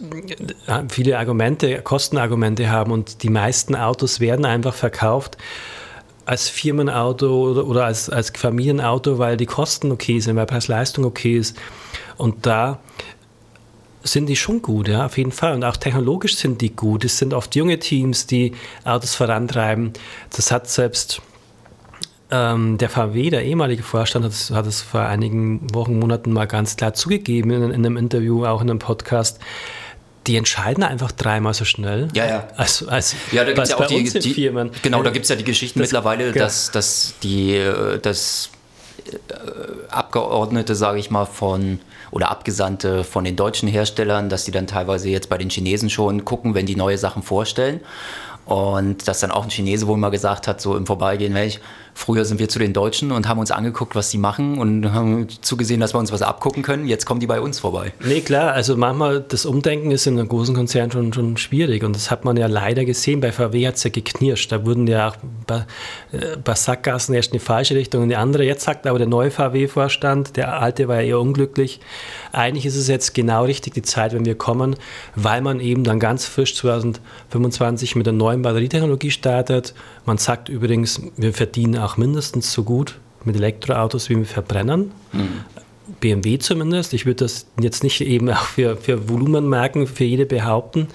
äh, 0.67 0.83
viele 0.89 1.19
Argumente, 1.19 1.81
Kostenargumente 1.81 2.69
haben 2.69 2.91
und 2.91 3.23
die 3.23 3.29
meisten 3.29 3.75
Autos 3.75 4.19
werden 4.19 4.45
einfach 4.45 4.73
verkauft 4.73 5.37
als 6.25 6.47
Firmenauto 6.47 7.51
oder, 7.51 7.67
oder 7.67 7.85
als, 7.85 8.09
als 8.09 8.31
Familienauto, 8.33 9.19
weil 9.19 9.35
die 9.35 9.45
Kosten 9.45 9.91
okay 9.91 10.21
sind, 10.21 10.37
weil 10.37 10.45
Preis-Leistung 10.45 11.03
okay 11.03 11.37
ist. 11.37 11.57
Und 12.15 12.45
da 12.45 12.79
sind 14.03 14.27
die 14.27 14.37
schon 14.37 14.61
gut, 14.61 14.87
ja, 14.87 15.05
auf 15.05 15.17
jeden 15.17 15.33
Fall. 15.33 15.53
Und 15.53 15.65
auch 15.65 15.75
technologisch 15.75 16.37
sind 16.37 16.61
die 16.61 16.73
gut. 16.73 17.03
Es 17.03 17.17
sind 17.17 17.33
oft 17.33 17.53
junge 17.55 17.79
Teams, 17.79 18.25
die 18.25 18.53
Autos 18.85 19.15
vorantreiben. 19.15 19.91
Das 20.33 20.51
hat 20.51 20.69
selbst 20.69 21.21
ähm, 22.33 22.77
der 22.79 22.89
VW, 22.89 23.29
der 23.29 23.45
ehemalige 23.45 23.83
Vorstand, 23.83 24.25
hat 24.25 24.31
es, 24.31 24.49
hat 24.49 24.65
es 24.65 24.81
vor 24.81 25.01
einigen 25.01 25.73
Wochen, 25.73 25.99
Monaten 25.99 26.33
mal 26.33 26.47
ganz 26.47 26.75
klar 26.75 26.93
zugegeben 26.93 27.51
in, 27.51 27.63
in 27.63 27.73
einem 27.73 27.97
Interview, 27.97 28.45
auch 28.45 28.61
in 28.61 28.69
einem 28.69 28.79
Podcast 28.79 29.39
die 30.25 30.37
entscheiden 30.37 30.85
einfach 30.85 31.11
dreimal 31.11 31.53
so 31.53 31.65
schnell. 31.65 32.07
Ja, 32.13 32.25
ja. 32.25 32.47
Als, 32.55 32.87
als 32.87 33.13
ja, 33.33 33.43
da 33.43 33.51
gibt 33.51 33.59
es 33.59 33.69
ja 33.71 33.77
auch 33.77 33.87
die, 33.87 34.03
die 34.03 34.33
Firmen. 34.33 34.71
Genau, 34.81 35.03
da 35.03 35.09
gibt 35.09 35.23
es 35.23 35.29
ja 35.29 35.35
die 35.35 35.43
Geschichten 35.43 35.79
das, 35.79 35.89
mittlerweile, 35.89 36.27
ja. 36.27 36.31
dass, 36.31 36.71
dass 36.71 37.15
die 37.23 37.61
dass 38.01 38.49
äh, 39.05 39.33
Abgeordnete, 39.89 40.75
sage 40.75 40.99
ich 40.99 41.11
mal, 41.11 41.25
von 41.25 41.81
oder 42.11 42.31
Abgesandte 42.31 43.03
von 43.03 43.23
den 43.23 43.35
deutschen 43.35 43.67
Herstellern, 43.67 44.29
dass 44.29 44.45
die 44.45 44.51
dann 44.51 44.67
teilweise 44.67 45.09
jetzt 45.09 45.29
bei 45.29 45.37
den 45.37 45.49
Chinesen 45.49 45.89
schon 45.89 46.23
gucken, 46.23 46.53
wenn 46.53 46.65
die 46.65 46.75
neue 46.75 46.97
Sachen 46.97 47.23
vorstellen. 47.23 47.81
Und 48.45 49.07
dass 49.07 49.21
dann 49.21 49.31
auch 49.31 49.43
ein 49.43 49.49
Chinese 49.49 49.87
wohl 49.87 49.97
mal 49.97 50.09
gesagt 50.09 50.47
hat, 50.47 50.61
so 50.61 50.75
im 50.75 50.85
Vorbeigehen, 50.85 51.33
Mensch, 51.33 51.59
Früher 51.95 52.25
sind 52.25 52.39
wir 52.39 52.49
zu 52.49 52.59
den 52.59 52.73
Deutschen 52.73 53.11
und 53.11 53.27
haben 53.27 53.39
uns 53.39 53.51
angeguckt, 53.51 53.95
was 53.95 54.09
sie 54.09 54.17
machen 54.17 54.57
und 54.57 54.91
haben 54.93 55.27
zugesehen, 55.41 55.79
dass 55.79 55.93
wir 55.93 55.99
uns 55.99 56.11
was 56.11 56.21
abgucken 56.21 56.63
können. 56.63 56.87
Jetzt 56.87 57.05
kommen 57.05 57.19
die 57.19 57.27
bei 57.27 57.39
uns 57.39 57.59
vorbei. 57.59 57.93
Nee, 58.03 58.21
klar. 58.21 58.53
Also 58.53 58.75
manchmal 58.75 59.21
das 59.21 59.45
Umdenken 59.45 59.91
ist 59.91 60.07
in 60.07 60.17
einem 60.17 60.27
großen 60.27 60.55
Konzern 60.55 60.91
schon, 60.91 61.13
schon 61.13 61.37
schwierig. 61.37 61.83
Und 61.83 61.95
das 61.95 62.09
hat 62.09 62.25
man 62.25 62.35
ja 62.35 62.47
leider 62.47 62.83
gesehen. 62.85 63.21
Bei 63.21 63.31
VW 63.31 63.67
hat 63.67 63.75
es 63.75 63.83
ja 63.83 63.89
geknirscht. 63.91 64.51
Da 64.51 64.65
wurden 64.65 64.87
ja 64.87 65.09
auch 65.09 65.15
ein 65.47 65.65
äh, 66.19 66.37
paar 66.37 66.55
Sackgassen 66.55 67.13
erst 67.13 67.31
in 67.31 67.39
die 67.39 67.45
falsche 67.45 67.75
Richtung 67.75 68.03
und 68.03 68.09
die 68.09 68.15
andere. 68.15 68.43
Jetzt 68.43 68.63
sagt 68.63 68.87
aber 68.87 68.97
der 68.97 69.07
neue 69.07 69.29
VW-Vorstand, 69.29 70.35
der 70.35 70.59
alte 70.61 70.87
war 70.87 71.01
ja 71.01 71.01
eher 71.01 71.19
unglücklich. 71.19 71.79
Eigentlich 72.31 72.65
ist 72.65 72.75
es 72.75 72.87
jetzt 72.87 73.13
genau 73.13 73.43
richtig 73.45 73.73
die 73.73 73.81
Zeit, 73.83 74.13
wenn 74.13 74.25
wir 74.25 74.35
kommen, 74.35 74.75
weil 75.15 75.41
man 75.41 75.59
eben 75.59 75.83
dann 75.83 75.99
ganz 75.99 76.25
frisch 76.25 76.55
2025 76.55 77.95
mit 77.95 78.05
der 78.07 78.13
neuen 78.13 78.41
Batterietechnologie 78.41 79.11
startet. 79.11 79.73
Man 80.05 80.17
sagt 80.17 80.49
übrigens, 80.49 81.01
wir 81.17 81.33
verdienen 81.33 81.82
auch 81.83 81.97
mindestens 81.97 82.51
so 82.51 82.63
gut 82.63 82.99
mit 83.25 83.35
Elektroautos 83.35 84.09
wie 84.09 84.15
mit 84.15 84.27
Verbrennern. 84.27 84.91
Mhm. 85.11 85.45
BMW 85.99 86.37
zumindest. 86.39 86.93
Ich 86.93 87.05
würde 87.05 87.25
das 87.25 87.45
jetzt 87.59 87.83
nicht 87.83 88.01
eben 88.01 88.29
auch 88.29 88.45
für, 88.45 88.77
für 88.77 89.09
Volumenmarken 89.09 89.87
für 89.87 90.03
jede 90.03 90.25
behaupten. 90.25 90.87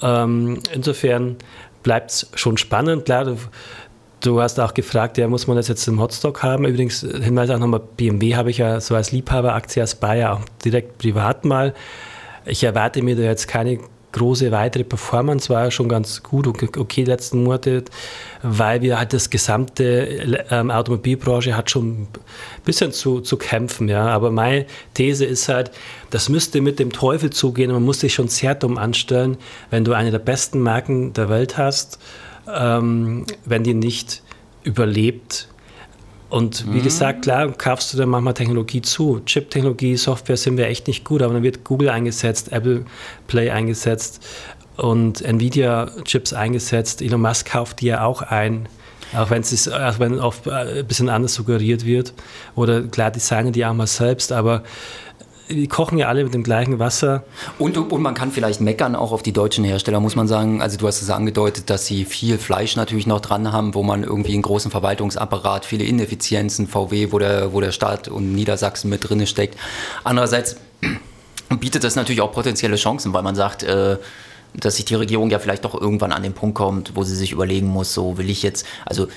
Ähm, 0.00 0.58
insofern 0.74 1.36
bleibt 1.82 2.10
es 2.10 2.30
schon 2.34 2.56
spannend. 2.56 3.04
Klar, 3.04 3.24
du, 3.24 3.36
du, 4.20 4.40
hast 4.40 4.58
auch 4.60 4.74
gefragt, 4.74 5.18
ja, 5.18 5.28
muss 5.28 5.46
man 5.46 5.56
das 5.56 5.68
jetzt 5.68 5.86
im 5.88 6.00
Hotstock 6.00 6.42
haben? 6.42 6.66
Übrigens, 6.66 7.00
Hinweis 7.00 7.50
auch 7.50 7.58
nochmal, 7.58 7.82
BMW 7.96 8.34
habe 8.34 8.50
ich 8.50 8.58
ja 8.58 8.80
so 8.80 8.94
als 8.94 9.12
Liebhaberaktie, 9.12 9.80
als 9.80 9.94
Bayer 9.94 10.34
auch 10.34 10.40
direkt 10.64 10.98
privat 10.98 11.44
mal. 11.44 11.74
Ich 12.44 12.64
erwarte 12.64 13.02
mir 13.02 13.14
da 13.14 13.22
jetzt 13.22 13.46
keine 13.46 13.78
große 14.12 14.52
weitere 14.52 14.84
Performance 14.84 15.48
war 15.48 15.64
ja 15.64 15.70
schon 15.70 15.88
ganz 15.88 16.22
gut 16.22 16.46
und 16.46 16.76
okay 16.76 17.04
letzten 17.04 17.42
Monate, 17.42 17.84
weil 18.42 18.82
wir 18.82 18.98
halt 18.98 19.12
das 19.12 19.30
gesamte 19.30 20.44
ähm, 20.50 20.70
Automobilbranche 20.70 21.56
hat 21.56 21.70
schon 21.70 22.02
ein 22.02 22.08
bisschen 22.64 22.92
zu, 22.92 23.20
zu 23.20 23.36
kämpfen, 23.36 23.88
ja. 23.88 24.06
Aber 24.06 24.30
meine 24.30 24.66
These 24.94 25.24
ist 25.24 25.48
halt, 25.48 25.70
das 26.10 26.28
müsste 26.28 26.60
mit 26.60 26.78
dem 26.78 26.92
Teufel 26.92 27.30
zugehen 27.30 27.72
man 27.72 27.82
muss 27.82 28.00
sich 28.00 28.14
schon 28.14 28.28
sehr 28.28 28.54
dumm 28.54 28.78
anstellen, 28.78 29.36
wenn 29.70 29.84
du 29.84 29.92
eine 29.92 30.10
der 30.10 30.18
besten 30.18 30.60
Marken 30.60 31.12
der 31.12 31.28
Welt 31.28 31.56
hast, 31.56 31.98
ähm, 32.52 33.26
wenn 33.44 33.64
die 33.64 33.74
nicht 33.74 34.22
überlebt, 34.64 35.48
und 36.32 36.64
wie 36.72 36.78
mhm. 36.78 36.82
gesagt, 36.82 37.22
klar, 37.22 37.52
kaufst 37.52 37.92
du 37.92 37.98
dann 37.98 38.08
manchmal 38.08 38.32
Technologie 38.32 38.80
zu. 38.80 39.20
Chip-Technologie, 39.26 39.98
Software 39.98 40.38
sind 40.38 40.56
wir 40.56 40.66
echt 40.66 40.86
nicht 40.86 41.04
gut, 41.04 41.20
aber 41.20 41.34
dann 41.34 41.42
wird 41.42 41.62
Google 41.62 41.90
eingesetzt, 41.90 42.52
Apple 42.52 42.86
Play 43.26 43.50
eingesetzt. 43.50 44.26
und 44.78 45.20
Nvidia-Chips 45.20 46.32
eingesetzt. 46.32 47.02
Elon 47.02 47.20
Musk 47.20 47.50
kauft 47.50 47.82
die 47.82 47.88
ja 47.88 48.04
auch 48.06 48.22
ein. 48.22 48.66
Auch 49.14 49.28
wenn 49.28 49.42
es 49.42 49.68
auch 49.68 49.98
wenn 49.98 50.18
oft 50.18 50.46
äh, 50.46 50.78
ein 50.80 50.86
bisschen 50.86 51.10
anders 51.10 51.34
suggeriert 51.34 51.84
wird. 51.84 52.14
Oder 52.54 52.80
klar 52.80 53.10
designen 53.10 53.52
die 53.52 53.66
auch 53.66 53.74
mal 53.74 53.86
selbst, 53.86 54.32
aber 54.32 54.62
die 55.54 55.68
kochen 55.68 55.98
ja 55.98 56.08
alle 56.08 56.24
mit 56.24 56.34
dem 56.34 56.42
gleichen 56.42 56.78
Wasser. 56.78 57.24
Und, 57.58 57.76
und 57.76 58.02
man 58.02 58.14
kann 58.14 58.32
vielleicht 58.32 58.60
meckern 58.60 58.94
auch 58.96 59.12
auf 59.12 59.22
die 59.22 59.32
deutschen 59.32 59.64
Hersteller, 59.64 60.00
muss 60.00 60.16
man 60.16 60.28
sagen. 60.28 60.62
Also 60.62 60.78
du 60.78 60.86
hast 60.86 61.02
es 61.02 61.10
angedeutet, 61.10 61.70
dass 61.70 61.86
sie 61.86 62.04
viel 62.04 62.38
Fleisch 62.38 62.76
natürlich 62.76 63.06
noch 63.06 63.20
dran 63.20 63.52
haben, 63.52 63.74
wo 63.74 63.82
man 63.82 64.02
irgendwie 64.02 64.34
einen 64.34 64.42
großen 64.42 64.70
Verwaltungsapparat, 64.70 65.64
viele 65.64 65.84
Ineffizienzen, 65.84 66.66
VW, 66.66 67.12
wo 67.12 67.18
der, 67.18 67.52
wo 67.52 67.60
der 67.60 67.72
Staat 67.72 68.08
und 68.08 68.34
Niedersachsen 68.34 68.90
mit 68.90 69.08
drin 69.08 69.26
steckt. 69.26 69.56
Andererseits 70.04 70.56
bietet 71.60 71.84
das 71.84 71.96
natürlich 71.96 72.20
auch 72.20 72.32
potenzielle 72.32 72.76
Chancen, 72.76 73.12
weil 73.12 73.22
man 73.22 73.34
sagt, 73.34 73.62
äh, 73.62 73.98
dass 74.54 74.76
sich 74.76 74.84
die 74.84 74.94
Regierung 74.94 75.30
ja 75.30 75.38
vielleicht 75.38 75.64
doch 75.64 75.78
irgendwann 75.78 76.12
an 76.12 76.22
den 76.22 76.34
Punkt 76.34 76.56
kommt, 76.56 76.94
wo 76.94 77.04
sie 77.04 77.14
sich 77.14 77.32
überlegen 77.32 77.66
muss, 77.66 77.94
so 77.94 78.18
will 78.18 78.28
ich 78.28 78.42
jetzt, 78.42 78.66
also 78.84 79.08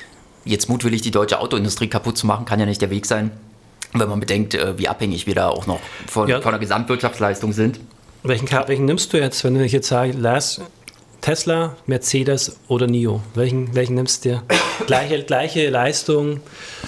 jetzt 0.45 0.69
mutwillig 0.69 1.01
die 1.01 1.11
deutsche 1.11 1.39
Autoindustrie 1.39 1.87
kaputt 1.87 2.17
zu 2.17 2.27
machen, 2.27 2.45
kann 2.45 2.59
ja 2.59 2.65
nicht 2.65 2.81
der 2.81 2.89
Weg 2.89 3.05
sein, 3.05 3.31
wenn 3.99 4.09
man 4.09 4.19
bedenkt, 4.19 4.53
äh, 4.53 4.77
wie 4.77 4.87
abhängig 4.87 5.27
wir 5.27 5.35
da 5.35 5.49
auch 5.49 5.67
noch 5.67 5.79
von, 6.07 6.27
ja. 6.27 6.41
von 6.41 6.51
der 6.51 6.59
Gesamtwirtschaftsleistung 6.59 7.53
sind. 7.53 7.79
Welchen, 8.23 8.49
welchen 8.67 8.85
nimmst 8.85 9.13
du 9.13 9.17
jetzt, 9.19 9.43
wenn 9.43 9.59
ich 9.61 9.71
jetzt 9.71 9.87
sage, 9.87 10.13
Lars, 10.13 10.61
Tesla, 11.21 11.75
Mercedes 11.85 12.57
oder 12.67 12.87
NIO? 12.87 13.21
Welchen, 13.33 13.73
welchen 13.75 13.95
nimmst 13.95 14.25
du 14.25 14.29
dir? 14.29 14.43
gleiche, 14.87 15.23
gleiche 15.23 15.69
Leistung? 15.69 16.39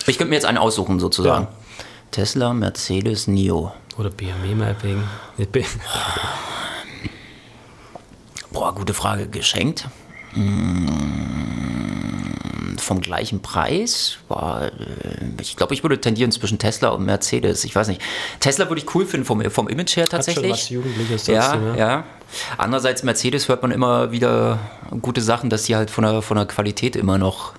Ich 0.07 0.17
könnte 0.17 0.29
mir 0.29 0.35
jetzt 0.35 0.45
einen 0.45 0.57
aussuchen, 0.57 0.99
sozusagen. 0.99 1.45
Ja. 1.45 1.83
Tesla, 2.11 2.53
Mercedes, 2.53 3.27
NIO. 3.27 3.71
Oder 3.97 4.09
BMW 4.09 4.55
meinetwegen. 4.55 5.03
Boah, 8.51 8.73
gute 8.73 8.93
Frage. 8.93 9.27
Geschenkt? 9.27 9.87
Hm, 10.33 10.87
vom 12.88 13.02
gleichen 13.02 13.41
Preis? 13.41 14.17
Boah, 14.28 14.71
äh, 14.71 15.41
ich 15.41 15.56
glaube, 15.56 15.73
ich 15.73 15.84
würde 15.84 16.02
tendieren 16.02 16.32
zwischen 16.32 16.58
Tesla 16.58 16.89
und 16.89 17.06
Mercedes. 17.06 17.63
Ich 17.63 17.76
weiß 17.76 17.88
nicht. 17.89 18.02
Tesla 18.39 18.69
würde 18.69 18.82
ich 18.82 18.95
cool 18.95 19.06
finden 19.06 19.26
vom, 19.26 19.43
vom 19.52 19.67
Image 19.67 19.97
her 19.97 20.06
tatsächlich. 20.06 20.52
Hat 20.52 20.60
schon 20.60 20.65
was 20.65 20.69
Jugendliches 20.69 21.28
ja, 21.28 21.41
trotzdem, 21.41 21.67
ja, 21.76 21.76
ja. 21.76 22.04
Andererseits 22.58 23.04
Mercedes 23.04 23.47
hört 23.47 23.62
man 23.62 23.71
immer 23.71 24.12
wieder 24.12 24.60
gute 25.02 25.21
Sachen, 25.21 25.50
dass 25.50 25.65
sie 25.65 25.76
halt 25.76 25.91
von 25.91 26.04
der, 26.04 26.21
von 26.21 26.38
der 26.38 26.45
Qualität 26.45 26.95
immer 26.95 27.17
noch 27.17 27.54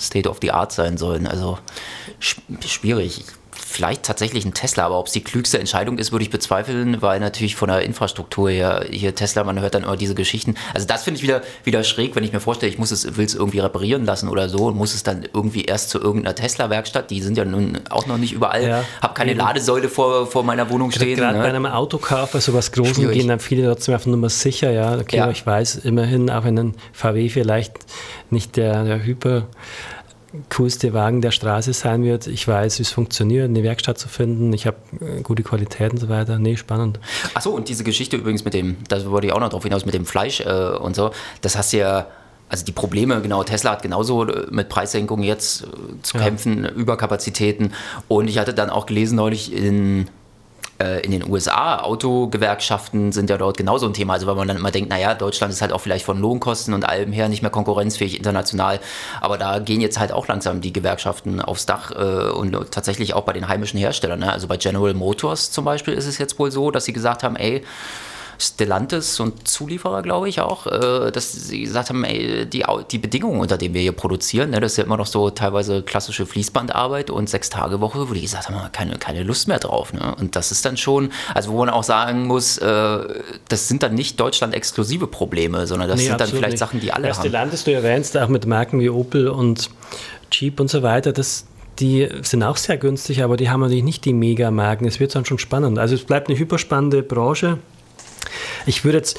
State 0.00 0.28
of 0.28 0.38
the 0.40 0.52
Art 0.52 0.72
sein 0.72 0.96
sollen. 0.96 1.26
Also 1.26 1.58
schwierig 2.20 3.24
vielleicht 3.68 4.02
tatsächlich 4.02 4.44
ein 4.46 4.54
Tesla, 4.54 4.86
aber 4.86 4.98
ob 4.98 5.08
es 5.08 5.12
die 5.12 5.22
klügste 5.22 5.58
Entscheidung 5.58 5.98
ist, 5.98 6.10
würde 6.10 6.22
ich 6.22 6.30
bezweifeln, 6.30 7.02
weil 7.02 7.20
natürlich 7.20 7.54
von 7.54 7.68
der 7.68 7.82
Infrastruktur 7.82 8.48
her 8.48 8.86
hier 8.90 9.14
Tesla, 9.14 9.44
man 9.44 9.60
hört 9.60 9.74
dann 9.74 9.84
immer 9.84 9.96
diese 9.96 10.14
Geschichten. 10.14 10.54
Also 10.72 10.86
das 10.86 11.04
finde 11.04 11.18
ich 11.18 11.22
wieder, 11.22 11.42
wieder 11.64 11.84
schräg, 11.84 12.16
wenn 12.16 12.24
ich 12.24 12.32
mir 12.32 12.40
vorstelle, 12.40 12.72
ich 12.72 12.78
muss 12.78 12.90
es, 12.90 13.16
will 13.18 13.26
es 13.26 13.34
irgendwie 13.34 13.58
reparieren 13.58 14.06
lassen 14.06 14.28
oder 14.30 14.48
so 14.48 14.66
und 14.66 14.76
muss 14.76 14.94
es 14.94 15.02
dann 15.02 15.28
irgendwie 15.34 15.64
erst 15.64 15.90
zu 15.90 16.00
irgendeiner 16.00 16.34
Tesla-Werkstatt, 16.34 17.10
die 17.10 17.20
sind 17.20 17.36
ja 17.36 17.44
nun 17.44 17.78
auch 17.90 18.06
noch 18.06 18.16
nicht 18.16 18.32
überall, 18.32 18.66
ja, 18.66 18.84
habe 19.02 19.14
keine 19.14 19.32
eben. 19.32 19.40
Ladesäule 19.40 19.88
vor, 19.90 20.26
vor 20.26 20.44
meiner 20.44 20.70
Wohnung 20.70 20.90
stehen. 20.90 21.16
Gerade 21.16 21.36
ne? 21.36 21.44
bei 21.44 21.50
einem 21.50 21.66
Autokauf, 21.66 22.32
bei 22.32 22.40
sowas 22.40 22.72
Großen 22.72 22.94
Schwierig. 22.94 23.18
gehen 23.18 23.28
dann 23.28 23.40
viele 23.40 23.66
trotzdem 23.66 23.94
einfach 23.94 24.06
nur 24.06 24.16
mal 24.16 24.30
sicher, 24.30 24.70
ja, 24.70 24.96
okay, 24.96 25.18
ja. 25.18 25.30
ich 25.30 25.46
weiß 25.46 25.76
immerhin, 25.76 26.30
auch 26.30 26.44
wenn 26.44 26.58
ein 26.58 26.74
VW 26.92 27.28
vielleicht 27.28 27.74
nicht 28.30 28.56
der, 28.56 28.84
der 28.84 29.04
Hyper 29.04 29.46
coolste 30.50 30.92
Wagen 30.92 31.20
der 31.20 31.30
Straße 31.30 31.72
sein 31.72 32.04
wird. 32.04 32.26
Ich 32.26 32.46
weiß, 32.46 32.78
wie 32.78 32.82
es 32.82 32.90
funktioniert, 32.90 33.46
eine 33.46 33.62
Werkstatt 33.62 33.98
zu 33.98 34.08
finden. 34.08 34.52
Ich 34.52 34.66
habe 34.66 34.76
äh, 35.00 35.22
gute 35.22 35.42
Qualität 35.42 35.92
und 35.92 35.98
so 35.98 36.08
weiter. 36.08 36.38
Nee, 36.38 36.56
spannend. 36.56 37.00
Achso, 37.34 37.50
und 37.50 37.68
diese 37.68 37.84
Geschichte 37.84 38.16
übrigens 38.16 38.44
mit 38.44 38.54
dem, 38.54 38.76
da 38.88 39.04
wollte 39.10 39.26
ich 39.26 39.32
auch 39.32 39.40
noch 39.40 39.48
drauf 39.48 39.62
hinaus, 39.62 39.86
mit 39.86 39.94
dem 39.94 40.06
Fleisch 40.06 40.40
äh, 40.40 40.70
und 40.76 40.94
so, 40.94 41.10
das 41.40 41.56
hast 41.56 41.72
du 41.72 41.78
ja 41.78 42.06
also 42.48 42.64
die 42.64 42.72
Probleme, 42.72 43.20
genau, 43.20 43.42
Tesla 43.44 43.72
hat 43.72 43.82
genauso 43.82 44.26
äh, 44.26 44.46
mit 44.50 44.68
Preissenkungen 44.68 45.24
jetzt 45.24 45.64
äh, 45.64 45.66
zu 46.02 46.16
ja. 46.16 46.24
kämpfen, 46.24 46.64
Überkapazitäten. 46.64 47.74
Und 48.08 48.28
ich 48.28 48.38
hatte 48.38 48.54
dann 48.54 48.70
auch 48.70 48.86
gelesen 48.86 49.16
neulich 49.16 49.52
in 49.52 50.08
äh, 50.80 51.00
in 51.00 51.10
den 51.10 51.28
USA, 51.28 51.80
Autogewerkschaften 51.80 53.12
sind 53.12 53.30
ja 53.30 53.38
dort 53.38 53.56
genauso 53.56 53.86
ein 53.86 53.94
Thema. 53.94 54.14
Also 54.14 54.26
weil 54.26 54.34
man 54.34 54.48
dann 54.48 54.56
immer 54.56 54.70
denkt, 54.70 54.90
naja, 54.90 55.14
Deutschland 55.14 55.52
ist 55.52 55.60
halt 55.60 55.72
auch 55.72 55.80
vielleicht 55.80 56.04
von 56.04 56.18
Lohnkosten 56.20 56.74
und 56.74 56.88
allem 56.88 57.12
her 57.12 57.28
nicht 57.28 57.42
mehr 57.42 57.50
konkurrenzfähig 57.50 58.16
international. 58.16 58.80
Aber 59.20 59.38
da 59.38 59.58
gehen 59.58 59.80
jetzt 59.80 59.98
halt 59.98 60.12
auch 60.12 60.28
langsam 60.28 60.60
die 60.60 60.72
Gewerkschaften 60.72 61.40
aufs 61.40 61.66
Dach 61.66 61.90
äh, 61.90 62.30
und 62.30 62.56
tatsächlich 62.70 63.14
auch 63.14 63.22
bei 63.22 63.32
den 63.32 63.48
heimischen 63.48 63.78
Herstellern. 63.78 64.20
Ne? 64.20 64.32
Also 64.32 64.46
bei 64.46 64.56
General 64.56 64.94
Motors 64.94 65.50
zum 65.50 65.64
Beispiel 65.64 65.94
ist 65.94 66.06
es 66.06 66.18
jetzt 66.18 66.38
wohl 66.38 66.50
so, 66.50 66.70
dass 66.70 66.84
sie 66.84 66.92
gesagt 66.92 67.22
haben, 67.22 67.36
ey, 67.36 67.64
Stellantis 68.38 69.18
und 69.18 69.48
Zulieferer, 69.48 70.02
glaube 70.02 70.28
ich 70.28 70.40
auch, 70.40 70.66
äh, 70.66 71.10
dass 71.10 71.32
sie 71.32 71.60
gesagt 71.60 71.88
haben, 71.88 72.04
ey, 72.04 72.46
die, 72.46 72.64
die 72.90 72.98
Bedingungen, 72.98 73.40
unter 73.40 73.58
denen 73.58 73.74
wir 73.74 73.80
hier 73.80 73.92
produzieren, 73.92 74.50
ne, 74.50 74.60
das 74.60 74.72
ist 74.72 74.76
ja 74.78 74.84
immer 74.84 74.96
noch 74.96 75.06
so 75.06 75.30
teilweise 75.30 75.82
klassische 75.82 76.24
Fließbandarbeit 76.24 77.10
und 77.10 77.28
Sechs-Tage-Woche, 77.28 78.08
wo 78.08 78.14
die 78.14 78.20
gesagt 78.20 78.48
haben, 78.48 78.72
keine, 78.72 78.96
keine 78.98 79.24
Lust 79.24 79.48
mehr 79.48 79.58
drauf. 79.58 79.92
Ne? 79.92 80.14
Und 80.20 80.36
das 80.36 80.52
ist 80.52 80.64
dann 80.64 80.76
schon, 80.76 81.10
also 81.34 81.50
wo 81.50 81.58
man 81.58 81.68
auch 81.68 81.82
sagen 81.82 82.26
muss, 82.26 82.58
äh, 82.58 82.98
das 83.48 83.66
sind 83.66 83.82
dann 83.82 83.94
nicht 83.94 84.20
Deutschland-exklusive 84.20 85.08
Probleme, 85.08 85.66
sondern 85.66 85.88
das 85.88 85.98
nee, 85.98 86.06
sind 86.06 86.20
dann 86.20 86.28
vielleicht 86.28 86.52
nicht. 86.52 86.58
Sachen, 86.58 86.78
die 86.80 86.92
alle 86.92 87.08
haben. 87.08 87.18
Stellantis, 87.18 87.64
du 87.64 87.72
erwähnst 87.72 88.16
auch 88.16 88.28
mit 88.28 88.46
Marken 88.46 88.78
wie 88.78 88.90
Opel 88.90 89.28
und 89.28 89.68
Jeep 90.30 90.60
und 90.60 90.70
so 90.70 90.82
weiter, 90.84 91.12
das, 91.12 91.46
die 91.80 92.08
sind 92.22 92.44
auch 92.44 92.56
sehr 92.56 92.76
günstig, 92.76 93.24
aber 93.24 93.36
die 93.36 93.50
haben 93.50 93.60
natürlich 93.60 93.84
nicht 93.84 94.04
die 94.04 94.12
Megamarken. 94.12 94.86
Es 94.86 95.00
wird 95.00 95.14
dann 95.14 95.24
schon 95.24 95.38
spannend. 95.38 95.78
Also 95.78 95.96
es 95.96 96.04
bleibt 96.04 96.28
eine 96.28 96.38
hyperspannende 96.38 97.02
Branche. 97.02 97.58
Ich 98.66 98.84
würde 98.84 98.98
jetzt 98.98 99.18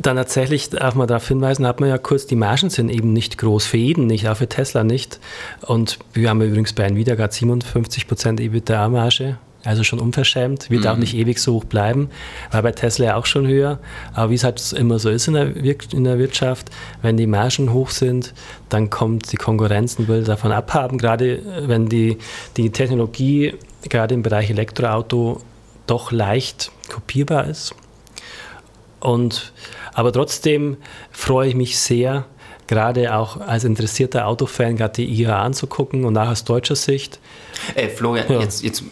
dann 0.00 0.16
tatsächlich 0.16 0.80
auch 0.80 0.94
mal 0.94 1.06
darauf 1.06 1.26
hinweisen, 1.26 1.66
hat 1.66 1.80
man 1.80 1.88
ja 1.88 1.98
kurz, 1.98 2.26
die 2.26 2.36
Margen 2.36 2.70
sind 2.70 2.90
eben 2.90 3.12
nicht 3.12 3.38
groß, 3.38 3.64
für 3.64 3.78
jeden 3.78 4.06
nicht, 4.06 4.28
auch 4.28 4.36
für 4.36 4.48
Tesla 4.48 4.84
nicht. 4.84 5.18
Und 5.62 5.98
wir 6.12 6.28
haben 6.28 6.42
übrigens 6.42 6.72
bei 6.72 6.84
Nvidia 6.84 7.14
gerade 7.14 7.32
57% 7.32 8.40
EBITDA-Marge, 8.40 9.38
also 9.64 9.82
schon 9.82 9.98
unverschämt, 9.98 10.70
wird 10.70 10.82
mhm. 10.82 10.88
auch 10.88 10.96
nicht 10.96 11.14
ewig 11.14 11.38
so 11.38 11.54
hoch 11.54 11.64
bleiben, 11.64 12.10
war 12.52 12.62
bei 12.62 12.72
Tesla 12.72 13.06
ja 13.06 13.16
auch 13.16 13.26
schon 13.26 13.46
höher. 13.46 13.78
Aber 14.12 14.30
wie 14.30 14.34
es 14.34 14.44
halt 14.44 14.72
immer 14.72 14.98
so 14.98 15.08
ist 15.10 15.28
in 15.28 15.34
der, 15.34 15.56
in 15.56 16.04
der 16.04 16.18
Wirtschaft, 16.18 16.70
wenn 17.02 17.16
die 17.16 17.26
Margen 17.26 17.72
hoch 17.72 17.90
sind, 17.90 18.34
dann 18.68 18.90
kommt 18.90 19.32
die 19.32 19.36
Konkurrenz 19.36 19.98
und 19.98 20.08
will 20.08 20.24
davon 20.24 20.52
abhaben, 20.52 20.98
gerade 20.98 21.40
wenn 21.66 21.88
die, 21.88 22.18
die 22.56 22.70
Technologie 22.70 23.54
gerade 23.88 24.14
im 24.14 24.22
Bereich 24.22 24.50
Elektroauto 24.50 25.40
doch 25.86 26.12
leicht 26.12 26.70
kopierbar 26.88 27.46
ist 27.46 27.74
und, 29.06 29.52
aber 29.94 30.12
trotzdem 30.12 30.78
freue 31.12 31.50
ich 31.50 31.54
mich 31.54 31.78
sehr, 31.78 32.24
gerade 32.66 33.14
auch 33.14 33.40
als 33.40 33.62
interessierter 33.62 34.26
Autofan, 34.26 34.76
gerade 34.76 34.94
die 34.94 35.04
IAA 35.04 35.42
anzugucken 35.42 36.04
und 36.04 36.18
auch 36.18 36.28
aus 36.28 36.42
deutscher 36.42 36.74
Sicht. 36.74 37.20
Ey, 37.76 37.88
Florian, 37.88 38.26
ja. 38.28 38.40
jetzt, 38.40 38.64
jetzt, 38.64 38.82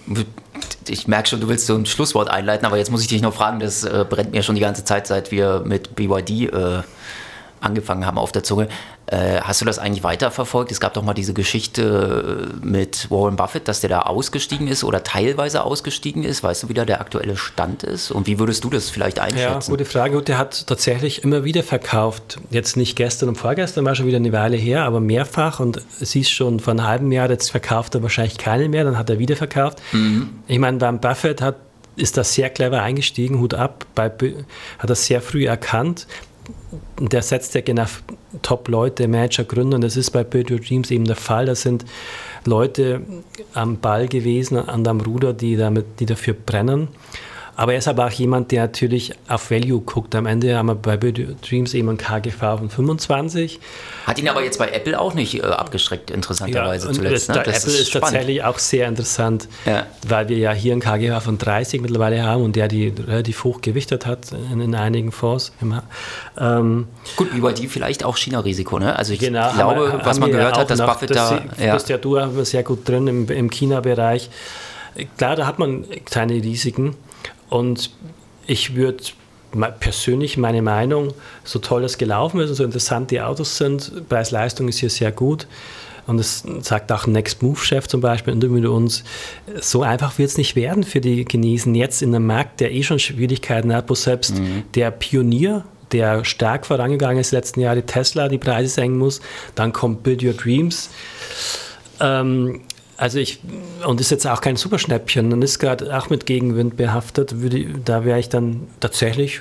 ich 0.89 1.09
merke 1.09 1.29
schon, 1.29 1.41
du 1.41 1.49
willst 1.49 1.67
so 1.67 1.75
ein 1.75 1.85
Schlusswort 1.85 2.31
einleiten, 2.31 2.65
aber 2.65 2.79
jetzt 2.79 2.93
muss 2.93 3.03
ich 3.03 3.09
dich 3.09 3.23
noch 3.23 3.35
fragen, 3.35 3.59
das 3.59 3.83
äh, 3.83 4.05
brennt 4.09 4.31
mir 4.31 4.45
schon 4.45 4.55
die 4.55 4.61
ganze 4.61 4.85
Zeit, 4.85 5.09
seit 5.09 5.33
wir 5.33 5.63
mit 5.65 5.97
BYD 5.97 6.53
äh, 6.53 6.83
angefangen 7.61 8.07
haben 8.07 8.19
auf 8.19 8.31
der 8.31 8.45
Zunge. 8.45 8.69
Äh, 9.07 9.41
hast 9.43 9.61
du 9.61 9.67
das 9.67 9.79
eigentlich 9.79 10.03
weiterverfolgt? 10.03 10.73
Es 10.73 10.81
gab 10.81 10.95
doch 10.95 11.03
mal 11.03 11.13
diese 11.13 11.35
Geschichte 11.35 12.51
äh, 12.63 12.67
mit 12.67 13.11
Warren 13.11 13.37
Buffett, 13.37 13.69
dass 13.69 13.81
der 13.81 13.91
da 13.91 14.01
ausgestiegen 14.01 14.67
ist 14.67 14.83
oder 14.83 15.03
teilweise 15.03 15.63
ausgestiegen 15.63 16.25
ist. 16.25 16.43
Weißt 16.43 16.63
du, 16.63 16.69
wie 16.71 16.75
da 16.75 16.87
der 16.87 17.01
aktuelle 17.01 17.37
Stand 17.37 17.83
ist? 17.83 18.11
Und 18.11 18.27
wie 18.27 18.39
würdest 18.39 18.65
du 18.65 18.71
das 18.71 18.89
vielleicht 18.89 19.19
einschätzen? 19.19 19.71
Ja, 19.71 19.77
gute 19.77 19.85
Frage. 19.85 20.17
Und 20.17 20.29
der 20.29 20.39
hat 20.39 20.67
tatsächlich 20.67 21.23
immer 21.23 21.45
wieder 21.45 21.63
verkauft. 21.63 22.39
Jetzt 22.51 22.77
nicht 22.79 22.97
gestern 22.97 23.29
und 23.29 23.37
vorgestern, 23.37 23.85
war 23.85 23.95
schon 23.95 24.07
wieder 24.07 24.17
eine 24.17 24.33
Weile 24.33 24.57
her, 24.57 24.85
aber 24.85 25.01
mehrfach. 25.01 25.61
Und 25.61 25.83
es 26.01 26.15
ist 26.15 26.31
schon 26.31 26.61
vor 26.61 26.73
einem 26.73 26.87
halben 26.87 27.13
Jahr, 27.13 27.29
jetzt 27.29 27.51
verkauft 27.51 27.95
er 27.95 28.03
wahrscheinlich 28.03 28.39
keine 28.39 28.71
mehr, 28.71 28.85
dann 28.85 28.97
hat 28.97 29.11
er 29.11 29.19
wieder 29.19 29.37
verkauft. 29.37 29.81
Mhm. 29.93 30.31
Ich 30.47 30.59
meine, 30.59 30.81
Warren 30.81 31.01
Buffett 31.01 31.43
hat 31.43 31.57
ist 31.97 32.17
da 32.17 32.25
sehr 32.25 32.51
clever 32.51 32.83
eingestiegen, 32.83 33.39
Hut 33.39 33.55
ab, 33.55 33.87
bei, 33.95 34.11
hat 34.79 34.91
das 34.91 35.07
sehr 35.07 35.21
früh 35.21 35.47
erkannt 35.47 36.09
der 36.99 37.23
setzt 37.23 37.55
ja 37.55 37.61
genau 37.61 37.85
Top-Leute, 38.43 39.09
Manager, 39.09 39.45
Gründer 39.45 39.77
und 39.77 39.83
das 39.83 39.97
ist 39.97 40.11
bei 40.11 40.25
Build 40.25 40.51
Your 40.51 40.59
Dreams 40.59 40.91
eben 40.91 41.05
der 41.05 41.17
Fall. 41.17 41.47
Das 41.47 41.63
sind 41.63 41.85
Leute 42.45 43.03
am 43.53 43.79
Ball 43.79 44.09
gewesen, 44.09 44.57
an 44.57 44.85
dem 44.85 45.01
Ruder, 45.01 45.33
die, 45.33 45.57
damit, 45.57 46.01
die 46.01 46.07
dafür 46.07 46.35
brennen. 46.35 46.89
Aber 47.57 47.73
er 47.73 47.79
ist 47.79 47.89
aber 47.89 48.07
auch 48.07 48.11
jemand, 48.11 48.51
der 48.51 48.63
natürlich 48.63 49.13
auf 49.29 49.51
Value 49.51 49.81
guckt. 49.81 50.15
Am 50.15 50.27
Ende 50.27 50.57
haben 50.57 50.67
wir 50.67 50.75
bei 50.75 50.97
Dreams 50.97 51.75
eben 51.75 51.89
ein 51.89 51.97
KGV 51.97 52.39
von 52.39 52.71
25. 52.71 53.61
Hat 54.07 54.19
ihn 54.19 54.29
aber 54.29 54.43
jetzt 54.43 54.59
bei 54.59 54.69
Apple 54.69 54.99
auch 54.99 55.15
nicht 55.15 55.43
äh, 55.43 55.43
abgeschreckt, 55.43 56.11
interessanterweise 56.11 56.89
ja, 56.89 56.93
zuletzt. 56.93 57.29
Ne? 57.29 57.43
Das 57.45 57.65
Apple 57.65 57.73
ist, 57.73 57.81
ist 57.81 57.93
tatsächlich 57.93 58.43
auch 58.43 58.59
sehr 58.59 58.89
interessant, 58.89 59.49
ja. 59.67 59.87
weil 60.07 60.29
wir 60.29 60.39
ja 60.39 60.53
hier 60.53 60.73
ein 60.73 60.81
KGV 60.81 61.23
von 61.23 61.39
30 61.39 61.81
mittlerweile 61.81 62.23
haben 62.25 62.43
und 62.43 62.57
der 62.57 62.69
die 62.69 62.89
relativ 62.89 63.45
hoch 63.45 63.61
gewichtet 63.61 64.07
hat 64.07 64.33
in, 64.53 64.61
in 64.61 64.75
einigen 64.75 65.13
Fonds. 65.13 65.53
Ähm, 66.39 66.89
Gut, 67.17 67.29
bei 67.41 67.53
die 67.53 67.69
vielleicht 67.69 68.05
auch 68.05 68.17
China-Risiko. 68.17 68.79
Ne? 68.79 68.97
Also 68.97 69.13
ich 69.13 69.21
genau, 69.21 69.53
glaube, 69.53 69.93
wir, 69.93 70.01
was 70.05 70.19
man 70.19 70.31
gehört 70.31 70.59
hat, 70.59 70.71
dass 70.71 70.81
Buffett 70.81 71.11
das, 71.11 71.31
da... 71.31 71.65
Ja. 71.65 71.75
Das 71.75 71.89
ja 71.89 71.99
du 71.99 72.19
haben 72.19 72.37
wir 72.37 72.45
sehr 72.45 72.63
gut 72.63 72.89
drin 72.89 73.07
im, 73.07 73.29
im 73.29 73.51
China-Bereich. 73.51 74.31
Klar, 75.17 75.37
da 75.37 75.47
hat 75.47 75.59
man 75.59 75.85
kleine 76.05 76.35
Risiken. 76.35 76.97
Und 77.49 77.91
ich 78.47 78.75
würde 78.75 79.05
persönlich 79.81 80.37
meine 80.37 80.63
Meinung, 80.63 81.13
so 81.45 81.59
toll 81.59 81.83
das 81.83 81.99
gelaufen 81.99 82.41
ist 82.41 82.51
und 82.51 82.57
so 82.57 82.65
interessant 82.65 83.11
die 83.11 83.21
Autos 83.21 83.57
sind, 83.57 84.09
Preis-Leistung 84.09 84.69
ist 84.69 84.79
hier 84.79 84.91
sehr 84.91 85.13
gut. 85.13 85.47
Und 86.07 86.19
das 86.19 86.45
sagt 86.61 86.93
auch 86.93 87.07
Next 87.07 87.43
Move-Chef 87.43 87.89
zum 87.89 88.01
Beispiel 88.03 88.35
mit 88.35 88.67
uns, 88.67 89.05
so 89.61 89.83
einfach 89.83 90.19
wird 90.19 90.31
es 90.31 90.37
nicht 90.37 90.55
werden 90.55 90.83
für 90.83 91.01
die 91.01 91.25
Chinesen 91.25 91.75
jetzt 91.75 92.03
in 92.03 92.15
einem 92.15 92.27
Markt, 92.27 92.61
der 92.61 92.73
eh 92.73 92.83
schon 92.83 92.99
Schwierigkeiten 92.99 93.73
hat, 93.73 93.89
wo 93.89 93.95
selbst 93.95 94.39
mhm. 94.39 94.65
der 94.75 94.91
Pionier 94.91 95.65
der 95.93 96.25
stark 96.25 96.67
vorangegangen 96.67 97.19
ist 97.19 97.31
letzten 97.31 97.61
Jahre, 97.61 97.83
Tesla 97.85 98.29
die 98.29 98.39
Preise 98.39 98.69
senken 98.69 98.99
muss. 98.99 99.21
Dann 99.55 99.73
kommt 99.73 100.03
Build 100.03 100.23
Your 100.23 100.33
Dreams. 100.35 100.91
Ähm, 102.01 102.63
also 102.97 103.19
ich, 103.19 103.41
und 103.87 104.01
ist 104.01 104.11
jetzt 104.11 104.27
auch 104.27 104.41
kein 104.41 104.57
Superschnäppchen 104.57 105.33
und 105.33 105.43
ist 105.43 105.59
gerade 105.59 105.97
auch 105.97 106.11
mit 106.11 106.27
Gegenwind 106.27 106.77
behaftet, 106.77 107.41
würde, 107.41 107.67
da 107.85 108.05
wäre 108.05 108.19
ich 108.19 108.29
dann 108.29 108.69
tatsächlich, 108.81 109.41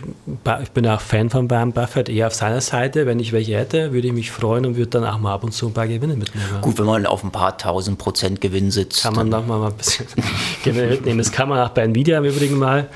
ich 0.61 0.71
bin 0.71 0.87
auch 0.87 1.01
Fan 1.01 1.29
von 1.29 1.49
Warren 1.49 1.71
Buffett, 1.71 2.09
eher 2.09 2.27
auf 2.27 2.33
seiner 2.33 2.61
Seite. 2.61 3.05
Wenn 3.05 3.19
ich 3.19 3.31
welche 3.31 3.57
hätte, 3.57 3.93
würde 3.93 4.07
ich 4.07 4.13
mich 4.13 4.31
freuen 4.31 4.65
und 4.65 4.75
würde 4.75 4.89
dann 4.89 5.05
auch 5.05 5.19
mal 5.19 5.33
ab 5.33 5.43
und 5.43 5.51
zu 5.51 5.67
ein 5.67 5.73
paar 5.73 5.87
Gewinne 5.87 6.15
mitnehmen. 6.15 6.61
Gut, 6.61 6.79
wenn 6.79 6.85
man 6.85 7.05
auf 7.05 7.23
ein 7.23 7.31
paar 7.31 7.57
tausend 7.57 7.97
Prozent 7.97 8.41
Gewinn 8.41 8.71
sitzt. 8.71 9.03
Kann 9.03 9.15
man 9.15 9.29
noch 9.29 9.45
mal 9.45 9.67
ein 9.67 9.73
bisschen 9.73 10.07
Gewinne 10.63 10.87
mitnehmen. 10.87 11.19
Das 11.19 11.31
kann 11.31 11.49
man 11.49 11.59
auch 11.59 11.69
bei 11.69 11.83
Nvidia 11.83 12.17
im 12.17 12.25
Übrigen 12.25 12.57
mal. 12.57 12.89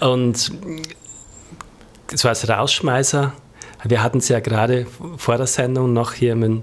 Und 0.00 0.52
so 2.14 2.28
als 2.28 2.48
Rausschmeißer, 2.48 3.32
wir 3.84 4.02
hatten 4.02 4.18
es 4.18 4.28
ja 4.28 4.40
gerade 4.40 4.86
vor 5.16 5.36
der 5.36 5.46
Sendung 5.46 5.92
noch 5.92 6.12
hier 6.12 6.34
mit 6.34 6.62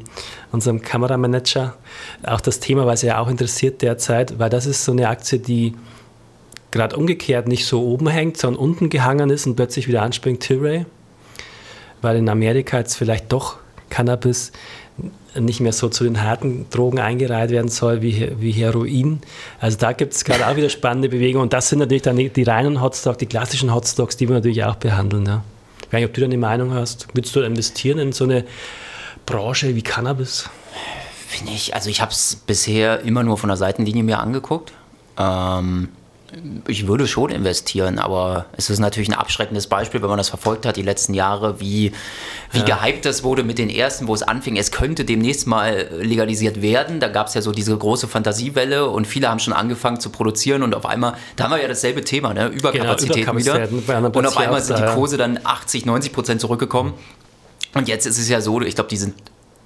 unserem 0.51 0.81
Kameramanager, 0.81 1.75
auch 2.23 2.41
das 2.41 2.59
Thema, 2.59 2.85
was 2.85 3.01
ja 3.01 3.19
auch 3.19 3.29
interessiert 3.29 3.81
derzeit, 3.81 4.37
weil 4.39 4.49
das 4.49 4.65
ist 4.65 4.83
so 4.83 4.91
eine 4.91 5.07
Aktie, 5.07 5.39
die 5.39 5.75
gerade 6.71 6.97
umgekehrt 6.97 7.47
nicht 7.47 7.65
so 7.65 7.81
oben 7.83 8.09
hängt, 8.09 8.37
sondern 8.37 8.61
unten 8.61 8.89
gehangen 8.89 9.29
ist 9.29 9.47
und 9.47 9.55
plötzlich 9.55 9.87
wieder 9.87 10.01
anspringt, 10.01 10.41
Tilray, 10.41 10.85
weil 12.01 12.17
in 12.17 12.27
Amerika 12.27 12.77
jetzt 12.77 12.95
vielleicht 12.95 13.31
doch 13.31 13.57
Cannabis 13.89 14.51
nicht 15.39 15.59
mehr 15.59 15.73
so 15.73 15.89
zu 15.89 16.03
den 16.03 16.21
harten 16.21 16.69
Drogen 16.69 16.99
eingereiht 16.99 17.49
werden 17.49 17.69
soll 17.69 18.01
wie, 18.01 18.31
wie 18.39 18.51
Heroin. 18.51 19.19
Also 19.59 19.77
da 19.77 19.91
gibt 19.91 20.13
es 20.13 20.23
gerade 20.23 20.47
auch 20.47 20.55
wieder 20.55 20.69
spannende 20.69 21.09
Bewegungen 21.09 21.43
und 21.43 21.53
das 21.53 21.69
sind 21.69 21.79
natürlich 21.79 22.03
dann 22.03 22.15
die, 22.17 22.29
die 22.29 22.43
reinen 22.43 22.81
Hotstocks, 22.81 23.17
die 23.17 23.25
klassischen 23.25 23.73
Hotstocks, 23.73 24.17
die 24.17 24.27
wir 24.27 24.35
natürlich 24.35 24.63
auch 24.63 24.75
behandeln. 24.75 25.25
Ja. 25.25 25.43
Weiß 25.95 26.01
nicht, 26.01 26.09
ob 26.09 26.13
du 26.13 26.19
da 26.19 26.25
eine 26.25 26.37
Meinung 26.37 26.73
hast. 26.73 27.07
Willst 27.13 27.33
du 27.37 27.39
investieren 27.39 27.99
in 27.99 28.11
so 28.11 28.25
eine 28.25 28.43
Branche 29.25 29.75
wie 29.75 29.81
Cannabis? 29.81 30.49
Finde 31.25 31.53
ich, 31.53 31.73
also 31.73 31.89
ich 31.89 32.01
habe 32.01 32.11
es 32.11 32.35
bisher 32.35 32.99
immer 32.99 33.23
nur 33.23 33.37
von 33.37 33.47
der 33.47 33.55
Seitenlinie 33.55 34.03
mir 34.03 34.19
angeguckt. 34.19 34.73
Ähm, 35.17 35.87
ich 36.67 36.87
würde 36.87 37.07
schon 37.07 37.29
investieren, 37.29 37.99
aber 37.99 38.45
es 38.57 38.69
ist 38.69 38.79
natürlich 38.79 39.09
ein 39.09 39.15
abschreckendes 39.15 39.67
Beispiel, 39.67 40.01
wenn 40.01 40.09
man 40.09 40.17
das 40.17 40.29
verfolgt 40.29 40.65
hat, 40.65 40.75
die 40.75 40.81
letzten 40.81 41.13
Jahre, 41.13 41.59
wie, 41.59 41.91
wie 42.51 42.59
ja. 42.59 42.77
gehypt 42.77 43.05
das 43.05 43.23
wurde 43.23 43.43
mit 43.43 43.57
den 43.57 43.69
ersten, 43.69 44.07
wo 44.07 44.13
es 44.13 44.23
anfing, 44.23 44.57
es 44.57 44.71
könnte 44.71 45.05
demnächst 45.05 45.47
mal 45.47 45.87
legalisiert 45.99 46.61
werden. 46.61 46.99
Da 46.99 47.07
gab 47.07 47.27
es 47.27 47.33
ja 47.33 47.41
so 47.41 47.51
diese 47.51 47.77
große 47.77 48.07
Fantasiewelle 48.07 48.87
und 48.89 49.05
viele 49.07 49.29
haben 49.29 49.39
schon 49.39 49.53
angefangen 49.53 49.99
zu 49.99 50.09
produzieren 50.09 50.63
und 50.63 50.75
auf 50.75 50.85
einmal, 50.85 51.15
da 51.35 51.45
haben 51.45 51.51
wir 51.51 51.61
ja 51.61 51.67
dasselbe 51.67 52.03
Thema, 52.03 52.33
ne? 52.33 52.47
Überkapazität 52.47 53.25
genau, 53.25 53.37
wieder. 53.37 53.69
Und 54.13 54.25
auf 54.25 54.37
einmal 54.37 54.61
sind 54.61 54.79
die 54.79 54.93
Kurse 54.93 55.17
dann 55.17 55.39
80, 55.43 55.85
90 55.85 56.13
Prozent 56.13 56.41
zurückgekommen. 56.41 56.93
Und 57.73 57.87
jetzt 57.87 58.05
ist 58.05 58.17
es 58.17 58.29
ja 58.29 58.41
so, 58.41 58.61
ich 58.61 58.75
glaube, 58.75 58.89
die 58.89 58.97
sind 58.97 59.15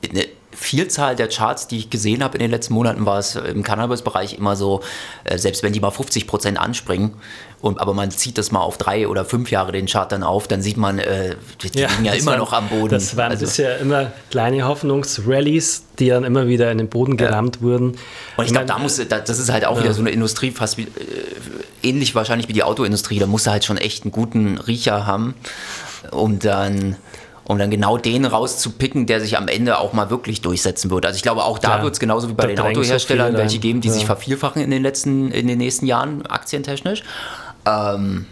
eine 0.08 0.26
Vielzahl 0.52 1.16
der 1.16 1.30
Charts, 1.30 1.68
die 1.68 1.78
ich 1.78 1.90
gesehen 1.90 2.24
habe 2.24 2.38
in 2.38 2.42
den 2.42 2.52
letzten 2.52 2.74
Monaten, 2.74 3.06
war 3.06 3.20
es 3.20 3.36
im 3.36 3.64
Cannabis-Bereich 3.64 4.38
immer 4.38 4.56
so, 4.56 4.82
äh, 5.24 5.38
selbst 5.38 5.64
wenn 5.64 5.74
die 5.74 5.80
mal 5.80 5.92
50 5.92 6.28
Prozent 6.28 6.60
anspringen, 6.60 7.14
und, 7.62 7.80
aber 7.82 7.94
man 7.94 8.10
zieht 8.10 8.38
das 8.38 8.52
mal 8.52 8.62
auf 8.62 8.78
drei 8.78 9.08
oder 9.08 9.26
fünf 9.26 9.52
Jahre 9.52 9.74
den 9.74 9.86
Chart 9.86 10.10
dann 10.12 10.24
auf, 10.24 10.48
dann 10.48 10.62
sieht 10.62 10.78
man, 10.78 10.98
äh, 10.98 11.36
die, 11.62 11.80
ja, 11.80 11.90
liegen 11.90 12.06
ja 12.06 12.14
immer 12.14 12.32
waren, 12.32 12.40
noch 12.40 12.54
am 12.54 12.70
Boden. 12.70 12.90
Das 12.90 13.18
waren 13.18 13.32
also, 13.32 13.46
bisher 13.46 13.80
immer 13.80 14.12
kleine 14.32 14.66
Hoffnungsrallies, 14.66 15.84
die 16.00 16.08
dann 16.08 16.24
immer 16.24 16.48
wieder 16.48 16.72
in 16.72 16.78
den 16.78 16.88
Boden 16.88 17.18
gerammt 17.18 17.58
ja. 17.58 17.62
wurden. 17.62 17.98
Und 18.38 18.46
ich 18.46 18.52
glaube, 18.52 18.66
da 18.66 18.80
muss, 18.80 19.02
das 19.08 19.40
ist 19.40 19.52
halt 19.52 19.66
auch 19.66 19.78
ja. 19.78 19.84
wieder 19.84 19.94
so 19.94 20.02
eine 20.02 20.12
Industrie, 20.12 20.52
fast 20.52 20.78
wie, 20.78 20.84
äh, 20.84 20.88
ähnlich 21.84 22.16
wahrscheinlich 22.16 22.48
wie 22.48 22.54
die 22.54 22.64
Autoindustrie, 22.64 23.20
da 23.20 23.28
musst 23.28 23.46
du 23.46 23.52
halt 23.52 23.66
schon 23.66 23.78
echt 23.78 24.04
einen 24.04 24.14
guten 24.14 24.58
Riecher 24.58 25.06
haben, 25.06 25.36
um 26.12 26.40
dann 26.40 26.96
um 27.50 27.58
dann 27.58 27.72
genau 27.72 27.98
den 27.98 28.26
rauszupicken, 28.26 29.08
der 29.08 29.22
sich 29.22 29.36
am 29.36 29.48
Ende 29.48 29.80
auch 29.80 29.92
mal 29.92 30.12
wirklich 30.12 30.42
durchsetzen 30.42 30.92
wird. 30.92 31.08
Also 31.08 31.16
ich 31.16 31.24
glaube, 31.24 31.44
auch 31.44 31.58
da 31.58 31.78
ja, 31.78 31.84
wird 31.84 31.94
es 31.94 32.00
genauso 32.00 32.30
wie 32.30 32.34
bei 32.34 32.46
den 32.46 32.60
Autoherstellern 32.60 33.32
so 33.32 33.40
welche 33.40 33.58
geben, 33.58 33.82
die 33.82 33.88
ja. 33.88 33.96
sich 33.96 34.06
vervielfachen 34.06 34.62
in 34.62 34.70
den 34.70 34.84
letzten, 34.84 35.32
in 35.32 35.48
den 35.48 35.58
nächsten 35.58 35.88
Jahren 35.88 36.24
aktientechnisch. 36.28 37.02
Ähm, 37.66 38.28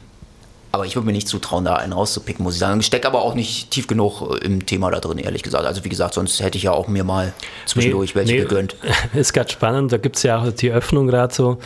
aber 0.77 0.85
ich 0.85 0.95
würde 0.95 1.07
mir 1.07 1.11
nicht 1.11 1.27
zutrauen, 1.27 1.65
da 1.65 1.75
einen 1.75 1.93
rauszupicken, 1.93 2.43
muss 2.43 2.53
ich 2.53 2.59
sagen. 2.59 2.79
Ich 2.79 2.85
stecke 2.85 3.07
aber 3.07 3.23
auch 3.23 3.33
nicht 3.33 3.71
tief 3.71 3.87
genug 3.87 4.21
äh, 4.21 4.45
im 4.45 4.65
Thema 4.65 4.91
da 4.91 4.99
drin, 4.99 5.17
ehrlich 5.17 5.43
gesagt. 5.43 5.65
Also 5.65 5.83
wie 5.83 5.89
gesagt, 5.89 6.13
sonst 6.13 6.39
hätte 6.39 6.57
ich 6.57 6.63
ja 6.63 6.71
auch 6.71 6.87
mir 6.87 7.03
mal 7.03 7.33
zwischendurch 7.65 8.11
nee, 8.11 8.19
welche 8.19 8.33
nee, 8.33 8.39
gegönnt. 8.41 8.75
Ist 9.13 9.33
gerade 9.33 9.51
spannend, 9.51 9.91
da 9.91 9.97
gibt 9.97 10.17
es 10.17 10.23
ja 10.23 10.39
auch 10.39 10.51
die 10.51 10.71
Öffnung 10.71 11.07
gerade 11.07 11.33
so. 11.33 11.57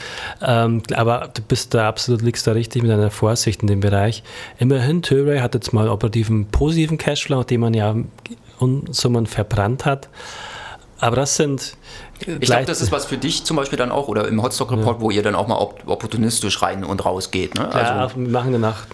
Ähm, 0.42 0.82
aber 0.94 1.30
du 1.34 1.42
bist 1.42 1.74
da 1.74 1.90
absolut, 1.90 2.22
liegst 2.22 2.48
da 2.48 2.54
richtig 2.54 2.82
mit 2.82 2.92
deiner 2.92 3.12
Vorsicht 3.12 3.62
in 3.62 3.68
dem 3.68 3.82
Bereich. 3.82 4.24
Immerhin, 4.58 5.02
Tilray 5.02 5.40
hat 5.40 5.54
jetzt 5.54 5.74
mal 5.74 5.90
operativen 5.90 6.48
positiven 6.48 6.98
Cashflow, 6.98 7.44
den 7.44 7.60
man 7.60 7.74
ja 7.74 7.96
Unsummen 8.60 9.26
verbrannt 9.26 9.86
hat. 9.86 10.08
Aber 11.02 11.16
das 11.16 11.36
sind. 11.36 11.76
Ich 12.26 12.42
glaube, 12.42 12.66
das 12.66 12.80
ist 12.80 12.92
was 12.92 13.06
für 13.06 13.18
dich 13.18 13.44
zum 13.44 13.58
Beispiel 13.58 13.78
dann 13.78 13.92
auch 13.92 14.08
oder 14.08 14.28
im 14.28 14.42
Hotstock 14.42 14.72
Report, 14.72 14.98
ja. 14.98 15.02
wo 15.02 15.10
ihr 15.10 15.24
dann 15.24 15.36
auch 15.36 15.48
mal 15.48 15.58
opportunistisch 15.58 16.62
rein 16.62 16.86
und 16.86 17.04
raus 17.04 17.32
geht. 17.32 17.56
Ne? 17.56 17.66
Also 17.74 17.94
ja, 17.94 18.12
wir 18.16 18.30
machen 18.30 18.54
danach. 18.54 18.86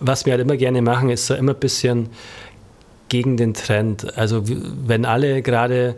Was 0.00 0.24
wir 0.24 0.32
halt 0.32 0.40
immer 0.40 0.56
gerne 0.56 0.80
machen, 0.80 1.10
ist 1.10 1.26
so 1.26 1.34
immer 1.34 1.52
ein 1.54 1.58
bisschen 1.58 2.10
gegen 3.08 3.36
den 3.36 3.52
Trend. 3.52 4.16
Also, 4.16 4.44
wenn 4.46 5.04
alle 5.04 5.42
gerade 5.42 5.96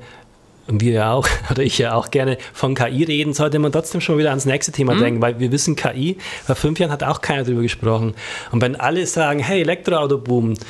wir 0.67 0.93
ja 0.93 1.13
auch, 1.13 1.29
oder 1.51 1.63
ich 1.63 1.77
ja 1.77 1.95
auch 1.95 2.11
gerne 2.11 2.39
von 2.55 2.75
KI 2.75 3.05
reden, 3.05 3.35
sollte 3.35 3.59
man 3.59 3.73
trotzdem 3.73 4.01
schon 4.01 4.17
wieder 4.17 4.31
ans 4.31 4.47
nächste 4.47 4.73
Thema 4.73 4.95
mhm. 4.95 5.01
denken, 5.01 5.23
weil 5.23 5.39
wir 5.39 5.53
wissen, 5.53 5.77
KI, 5.77 6.17
vor 6.45 6.55
fünf 6.55 6.79
Jahren 6.79 6.93
hat 6.93 7.03
auch 7.03 7.21
keiner 7.21 7.43
darüber 7.43 7.63
gesprochen. 7.63 8.15
Und 8.53 8.63
wenn 8.63 8.77
alle 8.77 9.07
sagen, 9.07 9.41
hey, 9.41 9.61
Elektroauto 9.61 10.17
boomt, 10.17 10.61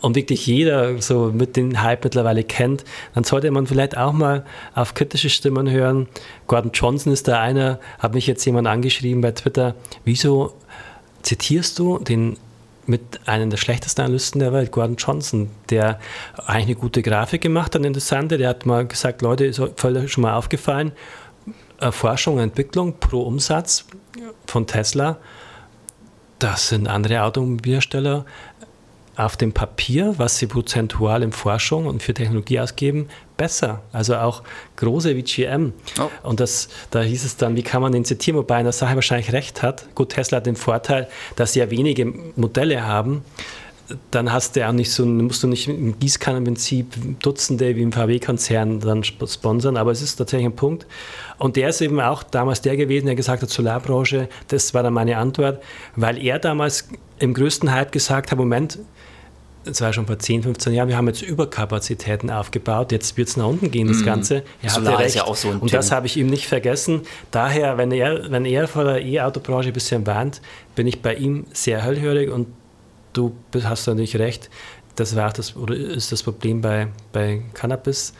und 0.00 0.14
wirklich 0.14 0.46
jeder 0.46 1.00
so 1.00 1.30
mit 1.32 1.56
dem 1.56 1.82
Hype 1.82 2.04
mittlerweile 2.04 2.44
kennt, 2.44 2.84
dann 3.14 3.24
sollte 3.24 3.50
man 3.50 3.66
vielleicht 3.66 3.96
auch 3.96 4.12
mal 4.12 4.44
auf 4.74 4.94
kritische 4.94 5.30
Stimmen 5.30 5.70
hören. 5.70 6.08
Gordon 6.46 6.70
Johnson 6.72 7.12
ist 7.12 7.28
da 7.28 7.40
einer, 7.40 7.80
hat 7.98 8.14
mich 8.14 8.26
jetzt 8.26 8.44
jemand 8.44 8.68
angeschrieben 8.68 9.20
bei 9.20 9.32
Twitter, 9.32 9.74
wieso 10.04 10.54
zitierst 11.22 11.78
du 11.78 11.98
den 11.98 12.36
mit 12.88 13.20
einem 13.26 13.50
der 13.50 13.56
schlechtesten 13.56 14.02
Analysten 14.02 14.38
der 14.38 14.52
Welt, 14.52 14.70
Gordon 14.70 14.96
Johnson, 14.96 15.50
der 15.70 15.98
eigentlich 16.46 16.66
eine 16.66 16.74
gute 16.76 17.02
Grafik 17.02 17.40
gemacht 17.40 17.74
hat, 17.74 17.80
eine 17.80 17.88
interessante. 17.88 18.38
Der 18.38 18.50
hat 18.50 18.64
mal 18.64 18.86
gesagt, 18.86 19.22
Leute, 19.22 19.44
ist 19.44 19.58
euch 19.58 20.12
schon 20.12 20.22
mal 20.22 20.34
aufgefallen, 20.34 20.92
Forschung 21.90 22.34
und 22.34 22.40
Entwicklung 22.40 22.94
pro 23.00 23.22
Umsatz 23.22 23.86
von 24.46 24.68
Tesla, 24.68 25.18
das 26.38 26.68
sind 26.68 26.86
andere 26.86 27.22
Automobilhersteller 27.22 28.26
auf 29.16 29.36
dem 29.36 29.52
Papier, 29.52 30.14
was 30.18 30.36
sie 30.38 30.46
prozentual 30.46 31.22
in 31.22 31.32
Forschung 31.32 31.86
und 31.86 32.02
für 32.02 32.12
Technologie 32.12 32.60
ausgeben, 32.60 33.08
besser. 33.36 33.82
Also 33.92 34.16
auch 34.16 34.42
große 34.76 35.16
wie 35.16 35.22
GM. 35.22 35.72
Oh. 35.98 36.28
Und 36.28 36.40
das, 36.40 36.68
da 36.90 37.00
hieß 37.00 37.24
es 37.24 37.36
dann, 37.36 37.56
wie 37.56 37.62
kann 37.62 37.82
man 37.82 37.92
den 37.92 38.04
zitieren, 38.04 38.38
wobei 38.38 38.56
er 38.56 38.60
in 38.60 38.64
der 38.64 38.72
Sache 38.72 38.94
wahrscheinlich 38.94 39.32
recht 39.32 39.62
hat. 39.62 39.94
Gut, 39.94 40.10
Tesla 40.10 40.36
hat 40.36 40.46
den 40.46 40.56
Vorteil, 40.56 41.08
dass 41.36 41.54
sie 41.54 41.60
ja 41.60 41.70
wenige 41.70 42.12
Modelle 42.36 42.86
haben. 42.86 43.24
Dann 44.10 44.32
hast 44.32 44.56
du 44.56 44.66
auch 44.66 44.72
nicht 44.72 44.90
so, 44.90 45.06
musst 45.06 45.44
du 45.44 45.46
nicht 45.46 45.68
im 45.68 45.96
Gießkannenprinzip 45.98 47.20
Dutzende 47.20 47.76
wie 47.76 47.82
im 47.82 47.92
VW-Konzern 47.92 48.80
dann 48.80 49.04
sponsern, 49.04 49.76
aber 49.76 49.92
es 49.92 50.02
ist 50.02 50.16
tatsächlich 50.16 50.46
ein 50.46 50.56
Punkt. 50.56 50.86
Und 51.38 51.54
der 51.54 51.68
ist 51.68 51.80
eben 51.80 52.00
auch 52.00 52.24
damals 52.24 52.62
der 52.62 52.76
gewesen, 52.76 53.06
der 53.06 53.14
gesagt 53.14 53.42
hat, 53.42 53.48
Solarbranche, 53.48 54.28
das 54.48 54.74
war 54.74 54.82
dann 54.82 54.92
meine 54.92 55.16
Antwort, 55.18 55.62
weil 55.94 56.18
er 56.18 56.40
damals 56.40 56.88
im 57.20 57.32
größten 57.32 57.72
Hype 57.72 57.92
gesagt 57.92 58.32
hat, 58.32 58.38
Moment, 58.38 58.80
das 59.66 59.80
war 59.80 59.92
schon 59.92 60.06
vor 60.06 60.18
10, 60.18 60.44
15 60.44 60.72
Jahren, 60.72 60.88
wir 60.88 60.96
haben 60.96 61.08
jetzt 61.08 61.22
Überkapazitäten 61.22 62.30
aufgebaut, 62.30 62.92
jetzt 62.92 63.16
wird 63.16 63.28
es 63.28 63.36
nach 63.36 63.46
unten 63.46 63.70
gehen, 63.70 63.88
das 63.88 63.98
mhm. 63.98 64.04
Ganze. 64.04 64.42
Er 64.62 64.70
Solar 64.70 65.04
ist 65.04 65.14
ja 65.14 65.24
auch 65.24 65.36
so 65.36 65.50
ein 65.50 65.58
Und 65.58 65.72
das 65.72 65.90
habe 65.90 66.06
ich 66.06 66.16
ihm 66.16 66.28
nicht 66.28 66.46
vergessen. 66.46 67.02
Daher, 67.30 67.76
wenn 67.76 67.90
er, 67.90 68.30
wenn 68.30 68.44
er 68.44 68.68
vor 68.68 68.84
der 68.84 69.04
E-Auto-Branche 69.04 69.68
ein 69.68 69.74
bisschen 69.74 70.06
warnt, 70.06 70.40
bin 70.74 70.86
ich 70.86 71.02
bei 71.02 71.14
ihm 71.14 71.46
sehr 71.52 71.82
hellhörig 71.82 72.30
und 72.30 72.46
du 73.12 73.34
hast 73.64 73.86
natürlich 73.86 74.16
recht, 74.16 74.50
das 74.94 75.16
war 75.16 75.32
das, 75.32 75.56
oder 75.56 75.74
ist 75.74 76.12
das 76.12 76.22
Problem 76.22 76.60
bei, 76.60 76.88
bei 77.12 77.42
Cannabis. 77.52 78.14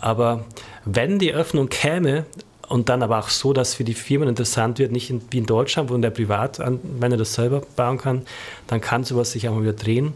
Aber 0.00 0.44
wenn 0.84 1.18
die 1.18 1.32
Öffnung 1.32 1.68
käme, 1.68 2.26
und 2.68 2.90
dann 2.90 3.02
aber 3.02 3.18
auch 3.18 3.30
so, 3.30 3.54
dass 3.54 3.74
für 3.74 3.84
die 3.84 3.94
Firmen 3.94 4.28
interessant 4.28 4.78
wird, 4.78 4.92
nicht 4.92 5.08
in, 5.08 5.22
wie 5.30 5.38
in 5.38 5.46
Deutschland, 5.46 5.90
wo 5.90 5.96
der 5.96 6.10
Privatanwender 6.10 7.16
das 7.16 7.32
selber 7.32 7.62
bauen 7.76 7.96
kann, 7.96 8.26
dann 8.66 8.82
kann 8.82 9.04
sowas 9.04 9.32
sich 9.32 9.48
auch 9.48 9.54
mal 9.54 9.62
wieder 9.62 9.72
drehen 9.72 10.12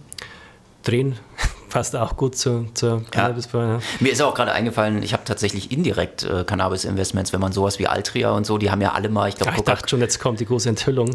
drehen, 0.83 1.19
passt 1.71 1.97
auch 1.97 2.17
gut 2.17 2.37
zu, 2.37 2.67
zur 2.75 3.03
cannabis 3.11 3.49
ja. 3.53 3.81
Mir 4.01 4.13
ist 4.13 4.21
auch 4.21 4.35
gerade 4.35 4.53
eingefallen, 4.53 5.03
ich 5.03 5.13
habe 5.13 5.25
tatsächlich 5.25 5.73
indirekt 5.73 6.25
äh, 6.25 6.45
Cannabis-Investments, 6.45 7.33
wenn 7.33 7.41
man 7.41 7.53
sowas 7.53 7.79
wie 7.79 7.87
Altria 7.87 8.33
und 8.33 8.45
so, 8.45 8.59
die 8.59 8.71
haben 8.71 8.81
ja 8.81 8.93
alle 8.93 9.09
mal, 9.09 9.29
ich 9.29 9.37
glaube, 9.37 9.55
ich 9.57 9.63
dachte 9.63 9.89
schon, 9.89 10.01
jetzt 10.01 10.21
kommt 10.21 10.41
die 10.41 10.47
große 10.47 10.69
Enthüllung. 10.69 11.11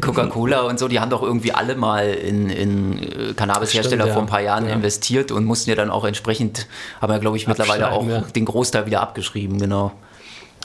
Coca-Cola 0.00 0.62
und 0.62 0.78
so, 0.78 0.88
die 0.88 1.00
haben 1.00 1.10
doch 1.10 1.22
irgendwie 1.22 1.52
alle 1.52 1.76
mal 1.76 2.12
in, 2.12 2.50
in 2.50 3.02
äh, 3.02 3.34
Cannabis-Hersteller 3.34 4.06
ja. 4.08 4.12
vor 4.12 4.22
ein 4.22 4.28
paar 4.28 4.42
Jahren 4.42 4.66
ja. 4.66 4.74
investiert 4.74 5.30
und 5.30 5.44
mussten 5.44 5.70
ja 5.70 5.76
dann 5.76 5.90
auch 5.90 6.04
entsprechend, 6.04 6.66
haben 7.00 7.12
ja, 7.12 7.18
glaube 7.18 7.36
ich, 7.36 7.46
mittlerweile 7.46 7.92
auch 7.92 8.06
den 8.34 8.44
Großteil 8.44 8.86
wieder 8.86 9.00
abgeschrieben, 9.00 9.58
genau. 9.58 9.92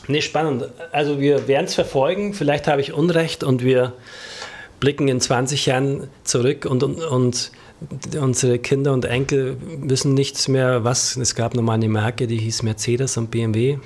Nee, 0.10 0.22
spannend. 0.22 0.68
Also 0.92 1.20
wir 1.20 1.48
werden 1.48 1.66
es 1.66 1.76
verfolgen. 1.76 2.34
Vielleicht 2.34 2.68
habe 2.68 2.82
ich 2.82 2.94
Unrecht 2.94 3.44
und 3.44 3.64
wir 3.64 3.94
blicken 4.80 5.08
in 5.08 5.22
20 5.22 5.68
Jahren 5.68 6.08
zurück 6.24 6.66
und, 6.66 6.82
und, 6.82 7.04
und 7.04 7.52
unsere 8.20 8.60
Kinder 8.60 8.94
und 8.94 9.06
Enkel 9.06 9.58
wissen 9.82 10.14
nichts 10.14 10.48
mehr, 10.48 10.84
was. 10.84 11.16
Es 11.16 11.36
gab 11.36 11.56
nochmal 11.56 11.76
eine 11.76 11.90
Marke, 11.90 12.28
die 12.28 12.38
hieß 12.38 12.64
Mercedes 12.64 13.18
und 13.18 13.32
BMW. 13.32 13.78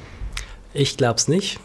Ich 0.73 0.97
glaube 0.97 1.15
es 1.15 1.27
nicht. 1.27 1.59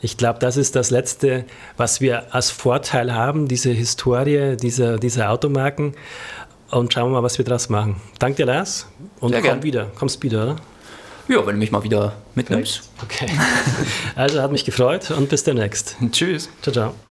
Ich 0.00 0.16
glaube, 0.16 0.38
das 0.38 0.56
ist 0.56 0.76
das 0.76 0.90
Letzte, 0.90 1.44
was 1.76 2.00
wir 2.00 2.34
als 2.34 2.50
Vorteil 2.50 3.14
haben, 3.14 3.48
diese 3.48 3.70
Historie 3.70 4.56
dieser, 4.56 4.98
dieser 4.98 5.30
Automarken. 5.30 5.94
Und 6.70 6.92
schauen 6.92 7.10
wir 7.10 7.20
mal, 7.20 7.22
was 7.22 7.38
wir 7.38 7.44
daraus 7.44 7.68
machen. 7.68 7.96
Danke 8.18 8.36
dir, 8.36 8.46
Lars. 8.46 8.86
Und 9.20 9.30
Sehr 9.30 9.40
komm 9.40 9.50
gern. 9.50 9.62
wieder. 9.62 9.86
Kommst 9.94 10.22
wieder, 10.22 10.42
oder? 10.42 10.56
Ja, 11.28 11.38
wenn 11.46 11.54
du 11.54 11.58
mich 11.58 11.70
mal 11.70 11.82
wieder 11.82 12.14
mitnimmst. 12.34 12.90
Okay. 13.02 13.28
Also 14.16 14.40
hat 14.42 14.52
mich 14.52 14.64
gefreut 14.64 15.10
und 15.10 15.28
bis 15.28 15.42
demnächst. 15.44 15.96
Tschüss. 16.12 16.48
Ciao, 16.62 16.72
ciao. 16.72 17.13